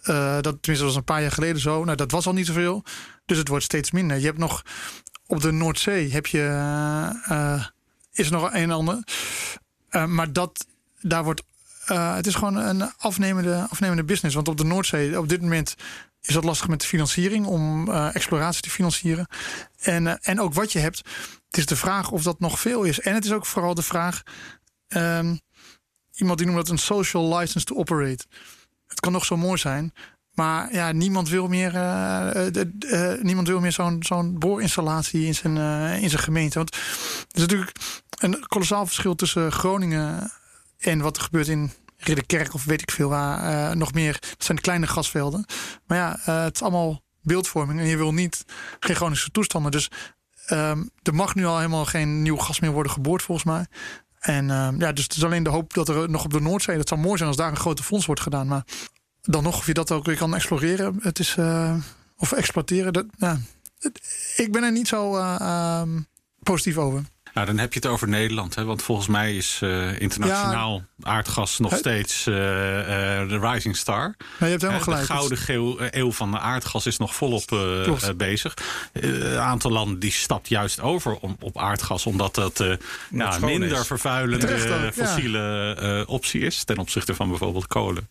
Uh, 0.02 0.40
dat 0.40 0.56
tenminste 0.60 0.84
was 0.84 0.96
een 0.96 1.04
paar 1.04 1.20
jaar 1.20 1.32
geleden 1.32 1.60
zo. 1.60 1.84
Nou, 1.84 1.96
dat 1.96 2.10
was 2.10 2.26
al 2.26 2.32
niet 2.32 2.46
zoveel. 2.46 2.84
Dus 3.26 3.38
het 3.38 3.48
wordt 3.48 3.64
steeds 3.64 3.90
minder. 3.90 4.18
Je 4.18 4.24
hebt 4.24 4.38
nog 4.38 4.62
op 5.26 5.40
de 5.40 5.50
Noordzee 5.50 6.12
heb 6.12 6.26
je 6.26 6.44
uh, 7.30 7.64
is 8.18 8.30
nog 8.30 8.42
een 8.42 8.52
en 8.52 8.70
ander. 8.70 9.02
Uh, 9.90 10.04
maar 10.04 10.32
dat 10.32 10.66
daar 11.00 11.24
wordt. 11.24 11.42
het 11.84 12.26
is 12.26 12.34
gewoon 12.34 12.56
een 12.56 12.92
afnemende, 12.96 13.66
afnemende 13.70 14.04
business. 14.04 14.34
Want 14.34 14.48
op 14.48 14.56
de 14.56 14.64
Noordzee, 14.64 15.18
op 15.18 15.28
dit 15.28 15.40
moment 15.40 15.74
is 16.22 16.34
dat 16.34 16.44
lastig 16.44 16.68
met 16.68 16.80
de 16.80 16.86
financiering 16.86 17.46
om 17.46 17.88
uh, 17.88 18.14
exploratie 18.14 18.62
te 18.62 18.70
financieren. 18.70 19.26
En, 19.80 20.20
en 20.22 20.40
ook 20.40 20.54
wat 20.54 20.72
je 20.72 20.78
hebt. 20.78 20.98
Het 21.46 21.56
is 21.56 21.66
de 21.66 21.76
vraag 21.76 22.10
of 22.10 22.22
dat 22.22 22.40
nog 22.40 22.60
veel 22.60 22.82
is. 22.82 23.00
En 23.00 23.14
het 23.14 23.24
is 23.24 23.32
ook 23.32 23.46
vooral 23.46 23.74
de 23.74 23.82
vraag. 23.82 24.22
Um, 24.88 25.40
iemand 26.14 26.38
die 26.38 26.46
noemt 26.46 26.58
dat 26.58 26.68
een 26.68 26.78
social 26.78 27.36
license 27.36 27.66
to 27.66 27.76
operate. 27.76 28.24
Het 28.86 29.00
kan 29.00 29.12
nog 29.12 29.24
zo 29.24 29.36
mooi 29.36 29.58
zijn. 29.58 29.92
Maar 30.34 30.72
ja, 30.72 30.92
niemand 30.92 31.28
wil 31.28 31.48
meer, 31.48 31.72
niemand 33.22 33.48
wil 33.48 33.60
meer 33.60 33.72
zo'n 33.72 34.02
zo'n 34.02 34.38
boorinstallatie 34.38 35.26
in 35.26 35.34
zijn, 35.34 35.56
in 36.00 36.10
zijn 36.10 36.22
gemeente. 36.22 36.58
Want 36.58 36.74
er 36.74 36.80
is 37.30 37.40
natuurlijk 37.40 37.72
een 38.18 38.46
kolossaal 38.46 38.86
verschil 38.86 39.14
tussen 39.14 39.52
Groningen 39.52 40.32
en 40.78 41.00
wat 41.00 41.16
er 41.16 41.22
gebeurt 41.22 41.48
in 41.48 41.72
Ridderkerk 41.96 42.54
of 42.54 42.64
weet 42.64 42.82
ik 42.82 42.90
veel 42.90 43.08
waar. 43.08 43.70
Uh, 43.70 43.76
nog 43.76 43.92
meer. 43.92 44.12
Dat 44.20 44.44
zijn 44.44 44.60
kleine 44.60 44.86
gasvelden. 44.86 45.44
Maar 45.86 45.98
ja, 45.98 46.18
uh, 46.28 46.44
het 46.44 46.54
is 46.54 46.62
allemaal 46.62 47.02
beeldvorming. 47.22 47.80
En 47.80 47.86
je 47.86 47.96
wil 47.96 48.12
niet 48.12 48.44
geen 48.80 48.96
chronische 48.96 49.30
toestanden. 49.30 49.70
Dus 49.70 49.90
um, 50.50 50.90
er 51.02 51.14
mag 51.14 51.34
nu 51.34 51.46
al 51.46 51.56
helemaal 51.56 51.84
geen 51.84 52.22
nieuw 52.22 52.36
gas 52.36 52.60
meer 52.60 52.70
worden 52.70 52.92
geboord 52.92 53.22
volgens 53.22 53.46
mij. 53.46 53.66
En 54.18 54.44
uh, 54.44 54.68
ja, 54.78 54.92
dus 54.92 55.04
het 55.04 55.16
is 55.16 55.24
alleen 55.24 55.42
de 55.42 55.50
hoop 55.50 55.74
dat 55.74 55.88
er 55.88 56.10
nog 56.10 56.24
op 56.24 56.32
de 56.32 56.40
Noordzee... 56.40 56.76
dat 56.76 56.88
zou 56.88 57.00
mooi 57.00 57.16
zijn 57.16 57.28
als 57.28 57.38
daar 57.38 57.50
een 57.50 57.56
grote 57.56 57.82
fonds 57.82 58.06
wordt 58.06 58.20
gedaan. 58.20 58.46
Maar 58.46 58.64
dan 59.22 59.42
nog 59.42 59.58
of 59.58 59.66
je 59.66 59.74
dat 59.74 59.92
ook 59.92 60.04
weer 60.04 60.16
kan 60.16 60.34
exploreren. 60.34 60.98
Het 61.00 61.18
is, 61.18 61.36
uh, 61.36 61.76
of 62.16 62.32
exploiteren. 62.32 62.92
Dat, 62.92 63.06
ik 64.36 64.52
ben 64.52 64.62
er 64.62 64.72
niet 64.72 64.88
zo 64.88 65.16
ehm, 65.16 66.00
positief 66.42 66.76
over. 66.76 67.02
Nou, 67.38 67.50
dan 67.50 67.58
heb 67.58 67.72
je 67.72 67.78
het 67.78 67.88
over 67.88 68.08
Nederland. 68.08 68.54
Hè? 68.54 68.64
Want 68.64 68.82
volgens 68.82 69.06
mij 69.06 69.36
is 69.36 69.60
uh, 69.62 70.00
internationaal 70.00 70.82
aardgas 71.02 71.58
nog 71.58 71.76
steeds 71.76 72.26
uh, 72.26 72.34
uh, 72.34 72.40
de 73.28 73.38
rising 73.40 73.76
star. 73.76 74.14
Maar 74.18 74.26
je 74.38 74.46
hebt 74.46 74.60
helemaal 74.60 74.82
gelijk. 74.82 75.06
De 75.28 75.36
gouden 75.36 75.98
eeuw 75.98 76.12
van 76.12 76.30
de 76.30 76.38
aardgas 76.38 76.86
is 76.86 76.96
nog 76.96 77.14
volop 77.14 77.44
bezig. 78.16 78.54
Een 78.92 79.38
aantal 79.38 79.70
landen 79.70 79.98
die 79.98 80.10
stapt 80.10 80.48
juist 80.48 80.80
over 80.80 81.16
om, 81.16 81.36
op 81.40 81.58
aardgas. 81.58 82.06
Omdat 82.06 82.34
dat 82.34 82.64
ja, 83.10 83.38
minder 83.38 83.78
is. 83.78 83.86
vervuilende 83.86 84.92
fossiele 84.94 86.04
optie 86.06 86.40
is. 86.40 86.64
Ten 86.64 86.78
opzichte 86.78 87.14
van 87.14 87.28
bijvoorbeeld 87.28 87.66
kolen. 87.66 88.08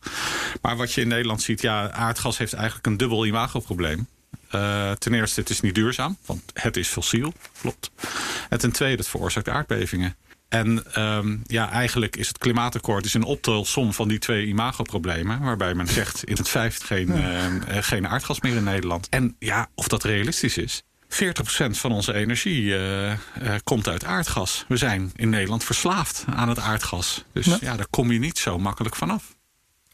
Maar 0.62 0.77
wat 0.77 0.93
je 0.93 1.01
in 1.01 1.07
Nederland 1.07 1.41
ziet, 1.41 1.62
ja, 1.62 1.91
aardgas 1.91 2.38
heeft 2.38 2.53
eigenlijk 2.53 2.86
een 2.86 2.98
dubbel 2.98 3.25
imagoprobleem. 3.25 4.07
Uh, 4.56 4.92
ten 4.92 5.13
eerste, 5.13 5.39
het 5.39 5.50
is 5.50 5.62
niet 5.62 5.75
duurzaam, 5.75 6.18
want 6.25 6.42
het 6.54 6.77
is 6.77 6.88
fossiel. 6.88 7.34
Klopt. 7.62 7.92
En 8.50 8.60
ten 8.60 8.72
tweede, 8.72 8.98
het 8.98 9.08
veroorzaakt 9.08 9.50
aardbevingen. 9.50 10.16
En 10.50 11.01
um, 11.01 11.42
ja, 11.46 11.72
eigenlijk 11.72 12.16
is 12.16 12.27
het 12.27 12.38
klimaatakkoord 12.38 13.06
is 13.06 13.13
een 13.13 13.24
optelsom 13.24 13.94
van 13.94 14.08
die 14.08 14.20
twee 14.20 14.46
imagoproblemen. 14.46 15.39
Waarbij 15.39 15.74
men 15.74 15.88
zegt 15.88 16.24
in 16.24 16.36
het 16.36 16.50
vijfde 16.50 16.86
geen, 16.86 17.10
uh, 17.10 17.77
geen 17.80 18.08
aardgas 18.08 18.42
meer 18.42 18.56
in 18.56 18.63
Nederland. 18.63 19.10
En 19.10 19.36
ja, 19.39 19.70
of 19.75 19.88
dat 19.88 20.04
realistisch 20.04 20.58
is. 20.58 20.84
40% 21.10 21.10
van 21.70 21.92
onze 21.92 22.13
energie 22.13 22.63
uh, 22.63 23.13
komt 23.63 23.88
uit 23.88 24.06
aardgas. 24.06 24.66
We 24.68 24.77
zijn 24.77 25.12
in 25.16 25.30
Nederland 25.30 25.63
verslaafd 25.63 26.25
aan 26.36 26.50
het 26.50 26.60
aardgas. 26.60 27.24
Dus 27.34 27.46
ja, 27.46 27.58
ja 27.62 27.75
daar 27.75 27.88
kom 27.89 28.12
je 28.12 28.20
niet 28.20 28.38
zo 28.38 28.60
makkelijk 28.60 28.96
vanaf. 28.96 29.37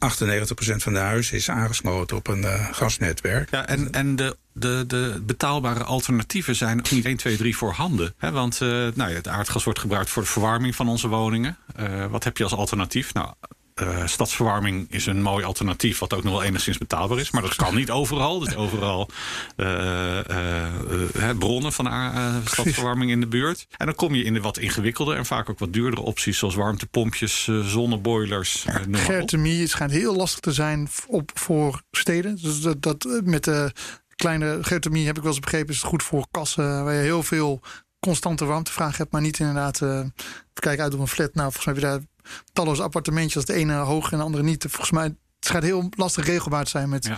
98% 0.03 0.75
van 0.75 0.93
de 0.93 0.99
huizen 0.99 1.37
is 1.37 1.49
aangesloten 1.49 2.17
op 2.17 2.27
een 2.27 2.41
uh, 2.41 2.67
gasnetwerk. 2.71 3.49
Ja, 3.51 3.67
en, 3.67 3.91
en 3.91 4.15
de, 4.15 4.37
de, 4.53 4.83
de 4.87 5.21
betaalbare 5.25 5.83
alternatieven 5.83 6.55
zijn 6.55 6.83
niet 6.89 7.05
1, 7.05 7.17
2, 7.17 7.37
3 7.37 7.57
voorhanden. 7.57 8.13
Hè? 8.17 8.31
Want 8.31 8.59
uh, 8.61 8.69
nou 8.69 9.09
ja, 9.09 9.15
het 9.15 9.27
aardgas 9.27 9.63
wordt 9.63 9.79
gebruikt 9.79 10.09
voor 10.09 10.23
de 10.23 10.29
verwarming 10.29 10.75
van 10.75 10.89
onze 10.89 11.07
woningen. 11.07 11.57
Uh, 11.79 12.05
wat 12.05 12.23
heb 12.23 12.37
je 12.37 12.43
als 12.43 12.53
alternatief? 12.53 13.13
Nou, 13.13 13.33
uh, 13.81 14.07
stadsverwarming 14.07 14.91
is 14.91 15.05
een 15.05 15.21
mooi 15.21 15.45
alternatief, 15.45 15.99
wat 15.99 16.13
ook 16.13 16.23
nog 16.23 16.33
wel 16.33 16.43
enigszins 16.43 16.77
betaalbaar 16.77 17.19
is. 17.19 17.31
Maar 17.31 17.41
dat 17.41 17.55
kan 17.55 17.75
niet 17.75 17.91
overal. 17.91 18.39
Dus 18.39 18.55
overal 18.55 19.09
uh, 19.57 20.17
uh, 20.17 21.37
bronnen 21.39 21.73
van 21.73 22.11
stadsverwarming 22.45 23.11
in 23.11 23.19
de 23.19 23.27
buurt. 23.27 23.67
En 23.77 23.85
dan 23.85 23.95
kom 23.95 24.15
je 24.15 24.23
in 24.23 24.33
de 24.33 24.41
wat 24.41 24.57
ingewikkelde 24.57 25.15
en 25.15 25.25
vaak 25.25 25.49
ook 25.49 25.59
wat 25.59 25.73
duurdere 25.73 26.01
opties, 26.01 26.37
zoals 26.37 26.55
warmtepompjes, 26.55 27.43
zonneboilers. 27.63 28.65
Geothermie, 28.91 29.61
het 29.61 29.69
schijnt 29.69 29.91
heel 29.91 30.15
lastig 30.15 30.39
te 30.39 30.53
zijn 30.53 30.87
op, 31.07 31.31
voor 31.33 31.81
steden. 31.91 32.39
Dus 32.41 32.61
dat, 32.61 32.81
dat 32.81 33.21
met 33.23 33.43
de 33.43 33.71
kleine 34.15 34.57
geothermie 34.61 35.05
heb 35.05 35.17
ik 35.17 35.23
wel 35.23 35.31
eens 35.31 35.41
begrepen, 35.41 35.69
is 35.69 35.81
het 35.81 35.89
goed 35.89 36.03
voor 36.03 36.27
kassen 36.31 36.83
waar 36.83 36.93
je 36.93 37.01
heel 37.01 37.23
veel 37.23 37.61
constante 37.99 38.45
warmtevraag 38.45 38.97
hebt, 38.97 39.11
maar 39.11 39.21
niet 39.21 39.39
inderdaad. 39.39 39.81
Uh, 39.81 40.01
kijk 40.53 40.79
uit 40.79 40.93
op 40.93 40.99
een 40.99 41.07
flat. 41.07 41.33
Nou, 41.33 41.51
volgens 41.51 41.65
mij 41.65 41.73
heb 41.73 41.83
je 41.83 41.89
daar 41.89 42.07
talloze 42.53 42.83
appartementjes. 42.83 43.35
Als 43.35 43.45
de 43.45 43.53
ene 43.53 43.73
hoog 43.73 44.11
en 44.11 44.17
de 44.17 44.23
andere 44.23 44.43
niet. 44.43 44.65
Volgens 44.69 44.91
mij 44.91 45.15
het 45.39 45.49
gaat 45.51 45.63
heel 45.63 45.89
lastig 45.95 46.25
regelbaar 46.25 46.63
te 46.63 46.69
zijn 46.69 46.89
met 46.89 47.05
ja. 47.05 47.17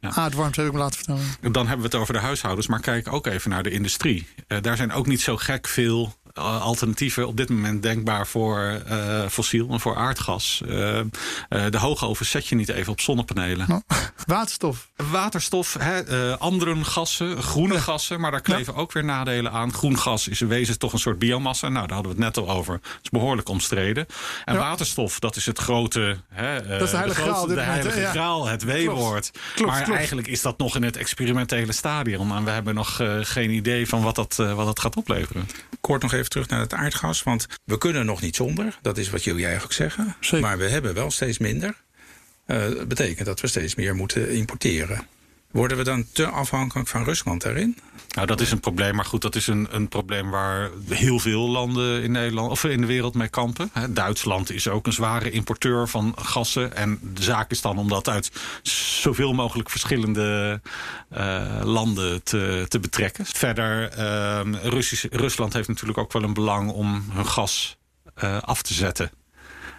Ja. 0.00 0.14
aardwarmte, 0.14 0.60
heb 0.60 0.68
ik 0.68 0.74
me 0.74 0.82
laten 0.82 0.96
vertellen. 0.96 1.52
Dan 1.52 1.66
hebben 1.66 1.86
we 1.90 1.92
het 1.92 2.02
over 2.02 2.14
de 2.14 2.20
huishoudens, 2.20 2.66
maar 2.66 2.80
kijk 2.80 3.12
ook 3.12 3.26
even 3.26 3.50
naar 3.50 3.62
de 3.62 3.70
industrie. 3.70 4.28
Uh, 4.48 4.60
daar 4.60 4.76
zijn 4.76 4.92
ook 4.92 5.06
niet 5.06 5.20
zo 5.20 5.36
gek 5.36 5.68
veel 5.68 6.14
eh, 6.23 6.23
alternatieven 6.38 7.26
op 7.26 7.36
dit 7.36 7.48
moment 7.48 7.82
denkbaar 7.82 8.26
voor 8.26 8.82
uh, 8.90 9.26
fossiel 9.26 9.68
en 9.70 9.80
voor 9.80 9.96
aardgas. 9.96 10.62
Uh, 10.66 11.00
de 11.48 11.78
hoogovens 11.78 12.30
zet 12.30 12.46
je 12.46 12.54
niet 12.54 12.68
even 12.68 12.92
op 12.92 13.00
zonnepanelen. 13.00 13.68
Nou, 13.68 13.82
waterstof. 14.26 14.88
Waterstof, 15.10 15.76
hè, 15.78 16.38
andere 16.38 16.84
gassen, 16.84 17.42
groene 17.42 17.80
gassen, 17.80 18.20
maar 18.20 18.30
daar 18.30 18.40
kleven 18.40 18.74
ook 18.74 18.92
weer 18.92 19.04
nadelen 19.04 19.52
aan. 19.52 19.72
Groen 19.72 19.98
gas 19.98 20.28
is 20.28 20.40
in 20.40 20.48
wezen 20.48 20.78
toch 20.78 20.92
een 20.92 20.98
soort 20.98 21.18
biomassa. 21.18 21.68
Nou, 21.68 21.86
daar 21.86 21.94
hadden 21.94 22.16
we 22.16 22.24
het 22.24 22.34
net 22.34 22.46
al 22.46 22.54
over. 22.54 22.74
Het 22.74 22.98
is 23.02 23.10
behoorlijk 23.10 23.48
omstreden. 23.48 24.06
En 24.44 24.56
waterstof, 24.56 25.18
dat 25.18 25.36
is 25.36 25.46
het 25.46 25.58
grote... 25.58 26.16
Hè, 26.28 26.66
dat 26.66 26.82
is 26.82 26.90
de 26.90 26.96
heilige 26.96 27.20
graal. 27.20 27.46
De 27.46 27.60
heilige 27.60 28.04
graal, 28.04 28.46
het 28.46 28.64
weewoord. 28.64 29.30
Maar 29.64 29.90
eigenlijk 29.90 30.26
is 30.26 30.42
dat 30.42 30.58
nog 30.58 30.76
in 30.76 30.82
het 30.82 30.96
experimentele 30.96 31.72
stadium. 31.72 32.32
En 32.32 32.44
we 32.44 32.50
hebben 32.50 32.74
nog 32.74 33.00
geen 33.20 33.50
idee 33.50 33.88
van 33.88 34.02
wat 34.02 34.14
dat, 34.14 34.36
wat 34.36 34.66
dat 34.66 34.80
gaat 34.80 34.96
opleveren. 34.96 35.48
Kort 35.80 36.02
nog 36.02 36.12
even 36.12 36.23
terug 36.28 36.48
naar 36.48 36.60
het 36.60 36.72
aardgas. 36.72 37.22
Want 37.22 37.46
we 37.64 37.78
kunnen 37.78 38.06
nog 38.06 38.20
niet 38.20 38.36
zonder. 38.36 38.78
Dat 38.82 38.98
is 38.98 39.10
wat 39.10 39.24
jullie 39.24 39.44
eigenlijk 39.44 39.74
zeggen. 39.74 40.16
Zeker. 40.20 40.46
Maar 40.46 40.58
we 40.58 40.68
hebben 40.68 40.94
wel 40.94 41.10
steeds 41.10 41.38
minder. 41.38 41.82
Uh, 42.46 42.58
dat 42.68 42.88
betekent 42.88 43.26
dat 43.26 43.40
we 43.40 43.46
steeds 43.46 43.74
meer 43.74 43.94
moeten 43.94 44.30
importeren. 44.30 45.06
Worden 45.54 45.76
we 45.76 45.84
dan 45.84 46.04
te 46.12 46.26
afhankelijk 46.26 46.88
van 46.88 47.04
Rusland 47.04 47.42
daarin? 47.42 47.78
Nou, 48.08 48.26
dat 48.26 48.40
is 48.40 48.50
een 48.50 48.60
probleem. 48.60 48.94
Maar 48.94 49.04
goed, 49.04 49.22
dat 49.22 49.34
is 49.34 49.46
een, 49.46 49.68
een 49.70 49.88
probleem 49.88 50.30
waar 50.30 50.70
heel 50.88 51.18
veel 51.18 51.48
landen 51.48 52.02
in 52.02 52.12
Nederland 52.12 52.50
of 52.50 52.64
in 52.64 52.80
de 52.80 52.86
wereld 52.86 53.14
mee 53.14 53.28
kampen. 53.28 53.70
Duitsland 53.90 54.50
is 54.50 54.68
ook 54.68 54.86
een 54.86 54.92
zware 54.92 55.30
importeur 55.30 55.88
van 55.88 56.14
gassen. 56.16 56.76
En 56.76 56.98
de 57.14 57.22
zaak 57.22 57.50
is 57.50 57.60
dan 57.60 57.78
om 57.78 57.88
dat 57.88 58.08
uit 58.08 58.30
zoveel 58.62 59.32
mogelijk 59.32 59.70
verschillende 59.70 60.60
uh, 61.16 61.60
landen 61.62 62.22
te, 62.22 62.64
te 62.68 62.78
betrekken. 62.78 63.26
Verder, 63.26 63.94
Russisch, 64.68 65.04
Rusland 65.10 65.52
heeft 65.52 65.68
natuurlijk 65.68 65.98
ook 65.98 66.12
wel 66.12 66.22
een 66.22 66.34
belang 66.34 66.70
om 66.70 67.04
hun 67.12 67.26
gas 67.26 67.76
uh, 68.24 68.38
af 68.42 68.62
te 68.62 68.74
zetten. 68.74 69.10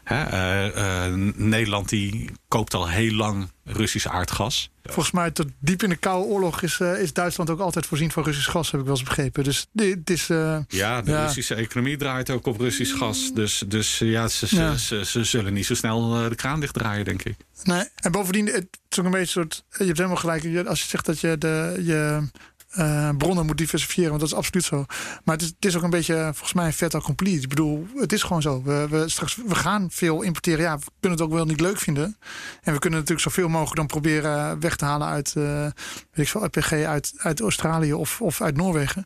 Hè, 0.05 0.25
uh, 0.67 1.12
uh, 1.12 1.33
Nederland 1.35 1.89
die 1.89 2.29
koopt 2.47 2.74
al 2.74 2.89
heel 2.89 3.13
lang 3.13 3.51
Russisch 3.63 4.07
aardgas. 4.07 4.69
Volgens 4.83 5.12
mij 5.12 5.31
tot 5.31 5.47
diep 5.59 5.83
in 5.83 5.89
de 5.89 5.95
Koude 5.95 6.27
Oorlog 6.27 6.62
is, 6.62 6.79
uh, 6.79 7.01
is 7.01 7.13
Duitsland 7.13 7.50
ook 7.50 7.59
altijd 7.59 7.85
voorzien 7.85 8.12
van 8.12 8.24
Russisch 8.24 8.51
gas, 8.51 8.71
heb 8.71 8.79
ik 8.79 8.85
wel 8.85 8.95
eens 8.95 9.03
begrepen. 9.03 9.43
Dus 9.43 9.65
dit 9.71 10.09
is. 10.09 10.27
ja, 10.27 11.01
de 11.01 11.12
ja. 11.12 11.24
Russische 11.24 11.55
economie 11.55 11.97
draait 11.97 12.29
ook 12.29 12.45
op 12.45 12.59
Russisch 12.59 12.97
gas. 12.97 13.31
Dus, 13.33 13.63
dus 13.67 13.97
ja, 13.97 14.27
ze, 14.27 14.55
ja. 14.55 14.77
Ze, 14.77 15.05
ze, 15.05 15.24
zullen 15.24 15.53
niet 15.53 15.65
zo 15.65 15.75
snel 15.75 16.29
de 16.29 16.35
kraan 16.35 16.59
dichtdraaien, 16.59 17.05
denk 17.05 17.24
ik. 17.24 17.35
Nee, 17.63 17.83
en 17.95 18.12
bovendien, 18.12 18.45
het 18.45 18.67
is 18.89 19.00
ook 19.00 19.05
een 19.05 19.12
beetje 19.12 19.25
soort. 19.25 19.63
Je 19.77 19.85
hebt 19.85 19.97
helemaal 19.97 20.17
gelijk. 20.17 20.67
Als 20.67 20.81
je 20.81 20.88
zegt 20.88 21.05
dat 21.05 21.19
je 21.19 21.38
de. 21.38 21.81
Je, 21.85 22.29
uh, 22.77 23.10
bronnen 23.17 23.46
moet 23.46 23.58
diversifiëren. 23.58 24.10
Want 24.10 24.22
dat 24.22 24.29
is 24.29 24.38
absoluut 24.38 24.65
zo. 24.65 24.86
Maar 25.24 25.36
het 25.36 25.41
is, 25.41 25.48
het 25.48 25.65
is 25.65 25.77
ook 25.77 25.84
een 25.84 25.89
beetje, 25.89 26.29
volgens 26.32 26.53
mij, 26.53 26.74
vet 26.74 26.98
complete. 26.98 27.41
Ik 27.41 27.50
bedoel, 27.50 27.88
het 27.96 28.13
is 28.13 28.24
gewoon 28.24 28.41
zo. 28.41 28.62
We, 28.63 28.88
we, 28.89 29.10
straks, 29.10 29.36
we 29.36 29.55
gaan 29.55 29.88
veel 29.91 30.22
importeren. 30.22 30.63
Ja, 30.63 30.77
we 30.77 30.86
kunnen 31.00 31.20
het 31.20 31.27
ook 31.27 31.34
wel 31.34 31.46
niet 31.46 31.62
leuk 31.62 31.79
vinden. 31.79 32.17
En 32.62 32.74
we 32.74 32.79
kunnen 32.79 33.00
natuurlijk 33.00 33.27
zoveel 33.27 33.48
mogelijk 33.48 33.75
dan 33.75 33.88
proberen 33.88 34.60
weg 34.60 34.75
te 34.75 34.86
halen 34.86 35.08
uit, 35.08 35.34
uh, 35.38 35.44
weet 35.44 36.25
ik 36.25 36.27
veel, 36.27 36.44
LPG 36.44 36.72
uit, 36.72 37.13
uit 37.17 37.39
Australië 37.41 37.94
of, 37.94 38.22
of 38.22 38.41
uit 38.41 38.58
Noorwegen. 38.58 39.05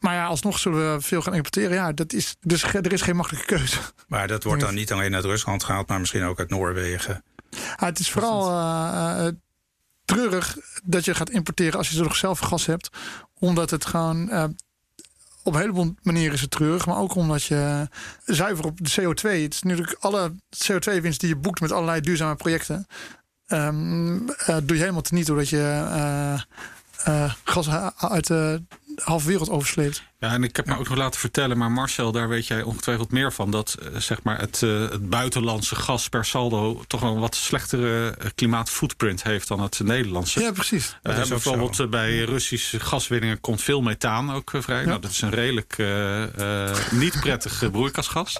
Maar 0.00 0.14
ja, 0.14 0.26
alsnog 0.26 0.58
zullen 0.58 0.94
we 0.94 1.00
veel 1.00 1.22
gaan 1.22 1.34
importeren. 1.34 1.74
Ja, 1.76 1.92
dat 1.92 2.12
is, 2.12 2.36
dus 2.40 2.62
er 2.62 2.92
is 2.92 3.02
geen 3.02 3.16
makkelijke 3.16 3.46
keuze. 3.46 3.78
Maar 4.08 4.28
dat 4.28 4.44
wordt 4.44 4.62
dan 4.62 4.74
niet 4.74 4.92
alleen 4.92 5.14
uit 5.14 5.24
Rusland 5.24 5.64
gehaald, 5.64 5.88
maar 5.88 6.00
misschien 6.00 6.24
ook 6.24 6.38
uit 6.38 6.50
Noorwegen. 6.50 7.24
Ja, 7.50 7.86
het 7.86 7.98
is 7.98 8.10
vooral 8.10 8.50
uh, 8.50 9.26
treurig 10.06 10.56
dat 10.84 11.04
je 11.04 11.14
gaat 11.14 11.30
importeren 11.30 11.78
als 11.78 11.88
je 11.88 12.02
nog 12.02 12.16
zelf 12.16 12.38
gas 12.38 12.66
hebt. 12.66 12.90
Omdat 13.38 13.70
het 13.70 13.84
gewoon. 13.84 14.28
Uh, 14.30 14.44
op 15.42 15.54
een 15.54 15.60
heleboel 15.60 15.94
manieren 16.02 16.34
is 16.34 16.40
het 16.40 16.50
treurig. 16.50 16.86
Maar 16.86 16.96
ook 16.96 17.14
omdat 17.14 17.42
je 17.42 17.88
zuiver 18.24 18.64
op 18.64 18.78
de 18.84 18.90
CO2. 18.90 19.42
Het 19.42 19.54
is 19.54 19.62
natuurlijk 19.62 19.96
alle 20.00 20.32
CO2-winst 20.54 21.20
die 21.20 21.28
je 21.28 21.36
boekt 21.36 21.60
met 21.60 21.72
allerlei 21.72 22.00
duurzame 22.00 22.34
projecten. 22.34 22.86
Um, 23.48 24.22
uh, 24.22 24.56
doe 24.62 24.76
je 24.76 24.80
helemaal 24.80 25.00
teniet 25.00 25.26
doordat 25.26 25.48
je 25.48 25.84
uh, 27.08 27.32
gas 27.44 27.68
uit 27.96 28.26
de 28.26 28.62
halve 29.04 29.26
wereld 29.26 29.50
oversleept. 29.50 30.02
Ja, 30.18 30.32
en 30.32 30.42
ik 30.42 30.56
heb 30.56 30.66
me 30.66 30.78
ook 30.78 30.88
nog 30.88 30.98
laten 30.98 31.20
vertellen, 31.20 31.58
maar 31.58 31.70
Marcel, 31.70 32.12
daar 32.12 32.28
weet 32.28 32.46
jij 32.46 32.62
ongetwijfeld 32.62 33.10
meer 33.10 33.32
van. 33.32 33.50
Dat 33.50 33.76
zeg 33.96 34.22
maar 34.22 34.40
het, 34.40 34.60
het 34.60 35.08
buitenlandse 35.08 35.74
gas 35.74 36.08
per 36.08 36.24
saldo 36.24 36.84
toch 36.86 37.02
een 37.02 37.18
wat 37.18 37.34
slechtere 37.34 38.16
klimaatfootprint 38.34 39.22
heeft 39.22 39.48
dan 39.48 39.60
het 39.60 39.80
Nederlandse. 39.80 40.40
Ja, 40.40 40.52
precies. 40.52 40.96
Uh, 41.02 41.26
bijvoorbeeld 41.28 41.76
zo. 41.76 41.88
bij 41.88 42.24
Russische 42.24 42.80
gaswinningen 42.80 43.40
komt 43.40 43.62
veel 43.62 43.82
methaan 43.82 44.32
ook 44.32 44.50
vrij. 44.54 44.80
Ja. 44.80 44.86
Nou, 44.86 45.00
dat 45.00 45.10
is 45.10 45.20
een 45.20 45.30
redelijk 45.30 45.76
niet 46.90 47.20
prettig 47.20 47.64
broeikasgas. 47.72 48.36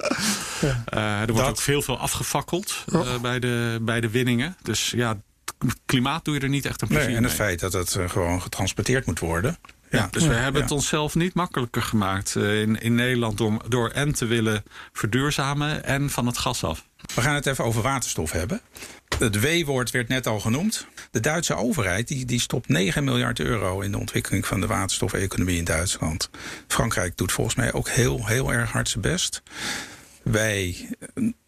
Ja. 0.61 0.85
er 1.21 1.33
wordt 1.33 1.37
dat... 1.37 1.49
ook 1.49 1.61
veel, 1.61 1.83
veel 1.83 1.99
afgefakkeld 1.99 2.85
bij, 3.23 3.39
de, 3.39 3.79
bij 3.83 4.01
de 4.01 4.11
winningen. 4.11 4.57
Dus 4.63 4.91
ja, 4.91 5.17
klimaat 5.87 6.25
doe 6.25 6.35
je 6.35 6.41
er 6.41 6.49
niet 6.49 6.67
echt 6.67 6.83
een 6.83 6.89
plezier 6.89 7.07
nee, 7.07 7.17
En 7.17 7.23
het 7.23 7.39
mee. 7.39 7.47
feit 7.47 7.61
dat 7.61 7.73
het 7.73 7.99
gewoon 8.07 8.43
getransporteerd 8.43 9.07
moet 9.07 9.19
worden. 9.19 9.59
Ja, 9.91 10.09
dus 10.11 10.27
we 10.27 10.35
hebben 10.35 10.63
het 10.63 10.71
onszelf 10.71 11.15
niet 11.15 11.35
makkelijker 11.35 11.83
gemaakt 11.83 12.35
uh, 12.35 12.61
in, 12.61 12.81
in 12.81 12.95
Nederland 12.95 13.39
door, 13.39 13.63
door 13.69 13.91
en 13.91 14.15
te 14.15 14.25
willen 14.25 14.65
verduurzamen 14.93 15.85
en 15.85 16.11
van 16.11 16.27
het 16.27 16.39
gas 16.39 16.65
af. 16.65 16.87
We 17.15 17.21
gaan 17.21 17.35
het 17.35 17.47
even 17.47 17.65
over 17.65 17.83
waterstof 17.83 18.33
hebben. 18.33 18.61
Het 19.19 19.41
W-woord 19.41 19.91
werd 19.91 20.09
net 20.09 20.27
al 20.27 20.41
genoemd. 20.41 20.87
De 21.11 21.21
Duitse 21.21 21.55
overheid 21.55 22.09
die, 22.09 22.25
die 22.25 22.41
stopt 22.41 22.69
9 22.69 23.05
miljard 23.05 23.41
euro 23.41 23.81
in 23.81 23.91
de 23.91 23.99
ontwikkeling 23.99 24.47
van 24.47 24.61
de 24.61 24.67
waterstofeconomie 24.67 25.59
in 25.59 25.65
Duitsland. 25.65 26.31
Frankrijk 26.67 27.17
doet 27.17 27.33
volgens 27.33 27.57
mij 27.57 27.73
ook 27.73 27.89
heel, 27.89 28.27
heel 28.27 28.53
erg 28.53 28.73
hard 28.73 28.89
zijn 28.89 29.03
best. 29.03 29.43
Wij 30.23 30.89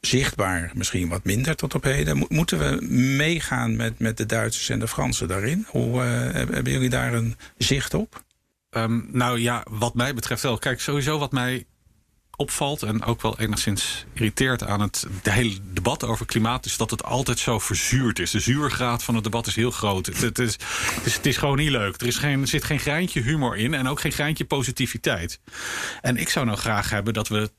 zichtbaar 0.01 0.71
misschien 0.75 1.09
wat 1.09 1.25
minder 1.25 1.57
tot 1.57 1.75
op 1.75 1.83
heden. 1.83 2.27
Moeten 2.29 2.59
we 2.59 2.87
meegaan 3.17 3.77
met, 3.77 3.99
met 3.99 4.17
de 4.17 4.27
Duitsers 4.27 4.69
en 4.69 4.79
de 4.79 4.89
Fransen 4.89 5.29
daarin? 5.29 5.67
Hoe 5.69 6.03
uh, 6.03 6.33
hebben 6.33 6.73
jullie 6.73 6.91
daar 6.91 7.15
een 7.15 7.37
zicht 7.57 7.95
op? 7.95 8.23
Um, 8.71 9.09
nou 9.13 9.39
ja, 9.39 9.65
wat 9.71 9.95
mij 9.95 10.15
betreft 10.15 10.43
wel. 10.43 10.59
Kijk, 10.59 10.81
sowieso 10.81 11.19
wat 11.19 11.33
mij 11.33 11.67
opvalt 12.37 12.83
en 12.83 13.05
ook 13.05 13.23
wel 13.23 13.39
enigszins 13.39 14.07
irriteert 14.13 14.63
aan 14.63 14.81
het 14.81 15.07
hele 15.23 15.59
debat 15.73 16.05
over 16.05 16.27
klimaat 16.27 16.67
is 16.67 16.77
dat 16.77 16.91
het 16.91 17.05
altijd 17.05 17.39
zo 17.39 17.59
verzuurd 17.59 18.19
is. 18.19 18.31
De 18.31 18.41
zuurgraad 18.41 19.03
van 19.03 19.15
het 19.15 19.25
debat 19.25 19.47
is 19.47 19.55
heel 19.55 19.71
groot. 19.71 20.07
Het, 20.07 20.21
het, 20.21 20.39
is, 20.39 20.53
het, 20.95 21.07
is, 21.07 21.15
het 21.15 21.27
is 21.27 21.37
gewoon 21.37 21.57
niet 21.57 21.71
leuk. 21.71 22.01
Er, 22.01 22.07
is 22.07 22.17
geen, 22.17 22.41
er 22.41 22.49
zit 22.49 22.65
geen 22.65 22.79
greintje 22.79 23.21
humor 23.21 23.57
in 23.57 23.75
en 23.75 23.89
ook 23.89 24.01
geen 24.01 24.13
greintje 24.13 24.45
positiviteit. 24.45 25.41
En 26.01 26.17
ik 26.17 26.29
zou 26.29 26.47
nou 26.47 26.59
graag 26.59 26.91
hebben 26.91 27.15
dat 27.15 27.29
we 27.29 27.51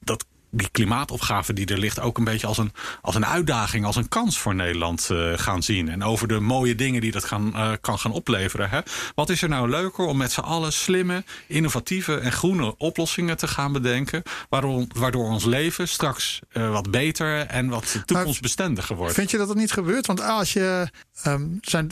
dat 0.00 0.26
die 0.50 0.68
klimaatopgave 0.70 1.52
die 1.52 1.66
er 1.66 1.78
ligt 1.78 2.00
ook 2.00 2.18
een 2.18 2.24
beetje 2.24 2.46
als 2.46 2.58
een, 2.58 2.72
als 3.00 3.14
een 3.14 3.26
uitdaging, 3.26 3.84
als 3.84 3.96
een 3.96 4.08
kans 4.08 4.38
voor 4.38 4.54
Nederland 4.54 5.08
uh, 5.12 5.38
gaan 5.38 5.62
zien. 5.62 5.88
En 5.88 6.02
over 6.02 6.28
de 6.28 6.40
mooie 6.40 6.74
dingen 6.74 7.00
die 7.00 7.12
dat 7.12 7.24
gaan, 7.24 7.52
uh, 7.54 7.72
kan 7.80 7.98
gaan 7.98 8.12
opleveren. 8.12 8.70
Hè? 8.70 8.80
Wat 9.14 9.28
is 9.30 9.42
er 9.42 9.48
nou 9.48 9.68
leuker 9.68 10.04
om 10.04 10.16
met 10.16 10.32
z'n 10.32 10.40
allen 10.40 10.72
slimme, 10.72 11.24
innovatieve 11.46 12.16
en 12.16 12.32
groene 12.32 12.76
oplossingen 12.76 13.36
te 13.36 13.48
gaan 13.48 13.72
bedenken. 13.72 14.22
Waardoor, 14.48 14.84
waardoor 14.94 15.28
ons 15.28 15.44
leven 15.44 15.88
straks 15.88 16.40
uh, 16.52 16.70
wat 16.70 16.90
beter 16.90 17.46
en 17.46 17.68
wat 17.68 18.02
toekomstbestendiger 18.04 18.96
wordt. 18.96 19.14
Vind 19.14 19.30
je 19.30 19.36
dat 19.36 19.48
dat 19.48 19.56
niet 19.56 19.72
gebeurt? 19.72 20.06
Want 20.06 20.20
als 20.20 20.52
je. 20.52 20.88
Um, 21.26 21.58
zijn 21.60 21.90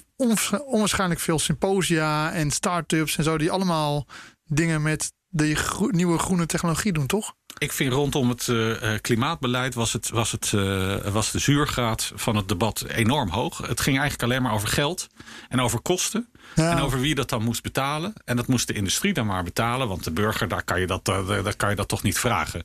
onwaarschijnlijk 0.66 1.20
veel 1.20 1.38
symposia 1.38 2.32
en 2.32 2.50
start-ups 2.50 3.16
en 3.16 3.24
zo, 3.24 3.38
die 3.38 3.50
allemaal 3.50 4.06
dingen 4.44 4.82
met 4.82 5.12
de 5.28 5.88
nieuwe 5.90 6.18
groene 6.18 6.46
technologie 6.46 6.92
doen, 6.92 7.06
toch? 7.06 7.34
Ik 7.58 7.72
vind 7.72 7.92
rondom 7.92 8.28
het 8.28 8.46
uh, 8.46 8.76
klimaatbeleid 9.00 9.74
was, 9.74 9.92
het, 9.92 10.10
was, 10.10 10.32
het, 10.32 10.52
uh, 10.54 10.96
was 10.96 11.30
de 11.30 11.38
zuurgraad 11.38 12.12
van 12.14 12.36
het 12.36 12.48
debat 12.48 12.84
enorm 12.88 13.28
hoog. 13.28 13.58
Het 13.58 13.80
ging 13.80 13.98
eigenlijk 13.98 14.30
alleen 14.30 14.42
maar 14.42 14.52
over 14.52 14.68
geld 14.68 15.06
en 15.48 15.60
over 15.60 15.80
kosten. 15.80 16.28
Ja. 16.54 16.70
En 16.70 16.78
over 16.78 17.00
wie 17.00 17.14
dat 17.14 17.28
dan 17.28 17.42
moest 17.42 17.62
betalen. 17.62 18.12
En 18.24 18.36
dat 18.36 18.46
moest 18.46 18.66
de 18.66 18.72
industrie 18.72 19.12
dan 19.12 19.26
maar 19.26 19.42
betalen. 19.42 19.88
Want 19.88 20.04
de 20.04 20.10
burger, 20.10 20.48
daar 20.48 20.64
kan 20.64 20.80
je 20.80 20.86
dat, 20.86 21.04
daar 21.04 21.56
kan 21.56 21.70
je 21.70 21.76
dat 21.76 21.88
toch 21.88 22.02
niet 22.02 22.18
vragen. 22.18 22.64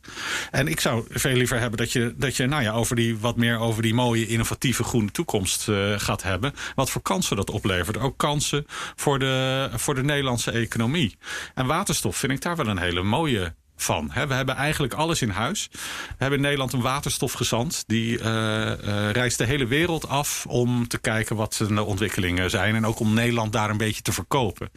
En 0.52 0.68
ik 0.68 0.80
zou 0.80 1.06
veel 1.10 1.36
liever 1.36 1.60
hebben 1.60 1.78
dat 1.78 1.92
je, 1.92 2.14
dat 2.18 2.36
je 2.36 2.48
nou 2.48 2.64
ja, 2.64 2.72
over 2.72 2.96
die, 2.96 3.18
wat 3.18 3.38
meer 3.38 3.60
over 3.60 3.82
die 3.82 3.94
mooie, 3.94 4.28
innovatieve 4.28 4.84
groene 4.84 5.12
toekomst 5.12 5.68
uh, 5.68 6.00
gaat 6.00 6.24
hebben. 6.24 6.54
Wat 6.76 6.90
voor 6.90 7.02
kansen 7.02 7.36
dat 7.36 7.50
oplevert. 7.50 7.98
Ook 7.98 8.18
kansen 8.18 8.66
voor 8.96 9.20
de, 9.20 9.70
voor 9.74 9.96
de 9.96 10.04
Nederlandse 10.04 10.52
economie. 10.52 11.18
En 11.54 11.66
waterstof 11.66 12.18
vind 12.18 12.32
ik 12.32 12.42
daar 12.42 12.56
wel 12.56 12.68
een 12.68 12.78
hele 12.78 13.04
mooie 13.04 13.56
van. 13.76 14.12
We 14.28 14.34
hebben 14.34 14.56
eigenlijk 14.56 14.94
alles 14.94 15.22
in 15.22 15.30
huis. 15.30 15.70
We 15.72 16.16
hebben 16.18 16.38
in 16.38 16.44
Nederland 16.44 16.74
een 16.74 16.82
waterstofgezant. 16.82 17.84
Die 17.88 18.20
uh, 18.20 18.26
uh, 18.26 19.10
reist 19.12 19.38
de 19.38 19.46
hele 19.46 19.66
wereld 19.66 20.08
af 20.08 20.46
om 20.46 20.88
te 20.88 20.98
kijken 20.98 21.36
wat 21.36 21.66
de 21.68 21.84
ontwikkelingen 21.84 22.50
zijn. 22.50 22.76
En 22.76 22.86
ook 22.86 23.00
om 23.00 23.14
Nederland 23.14 23.54
daar 23.54 23.70
een 23.70 23.78
beetje 23.78 24.02
te 24.02 24.12
verkopen. 24.12 24.72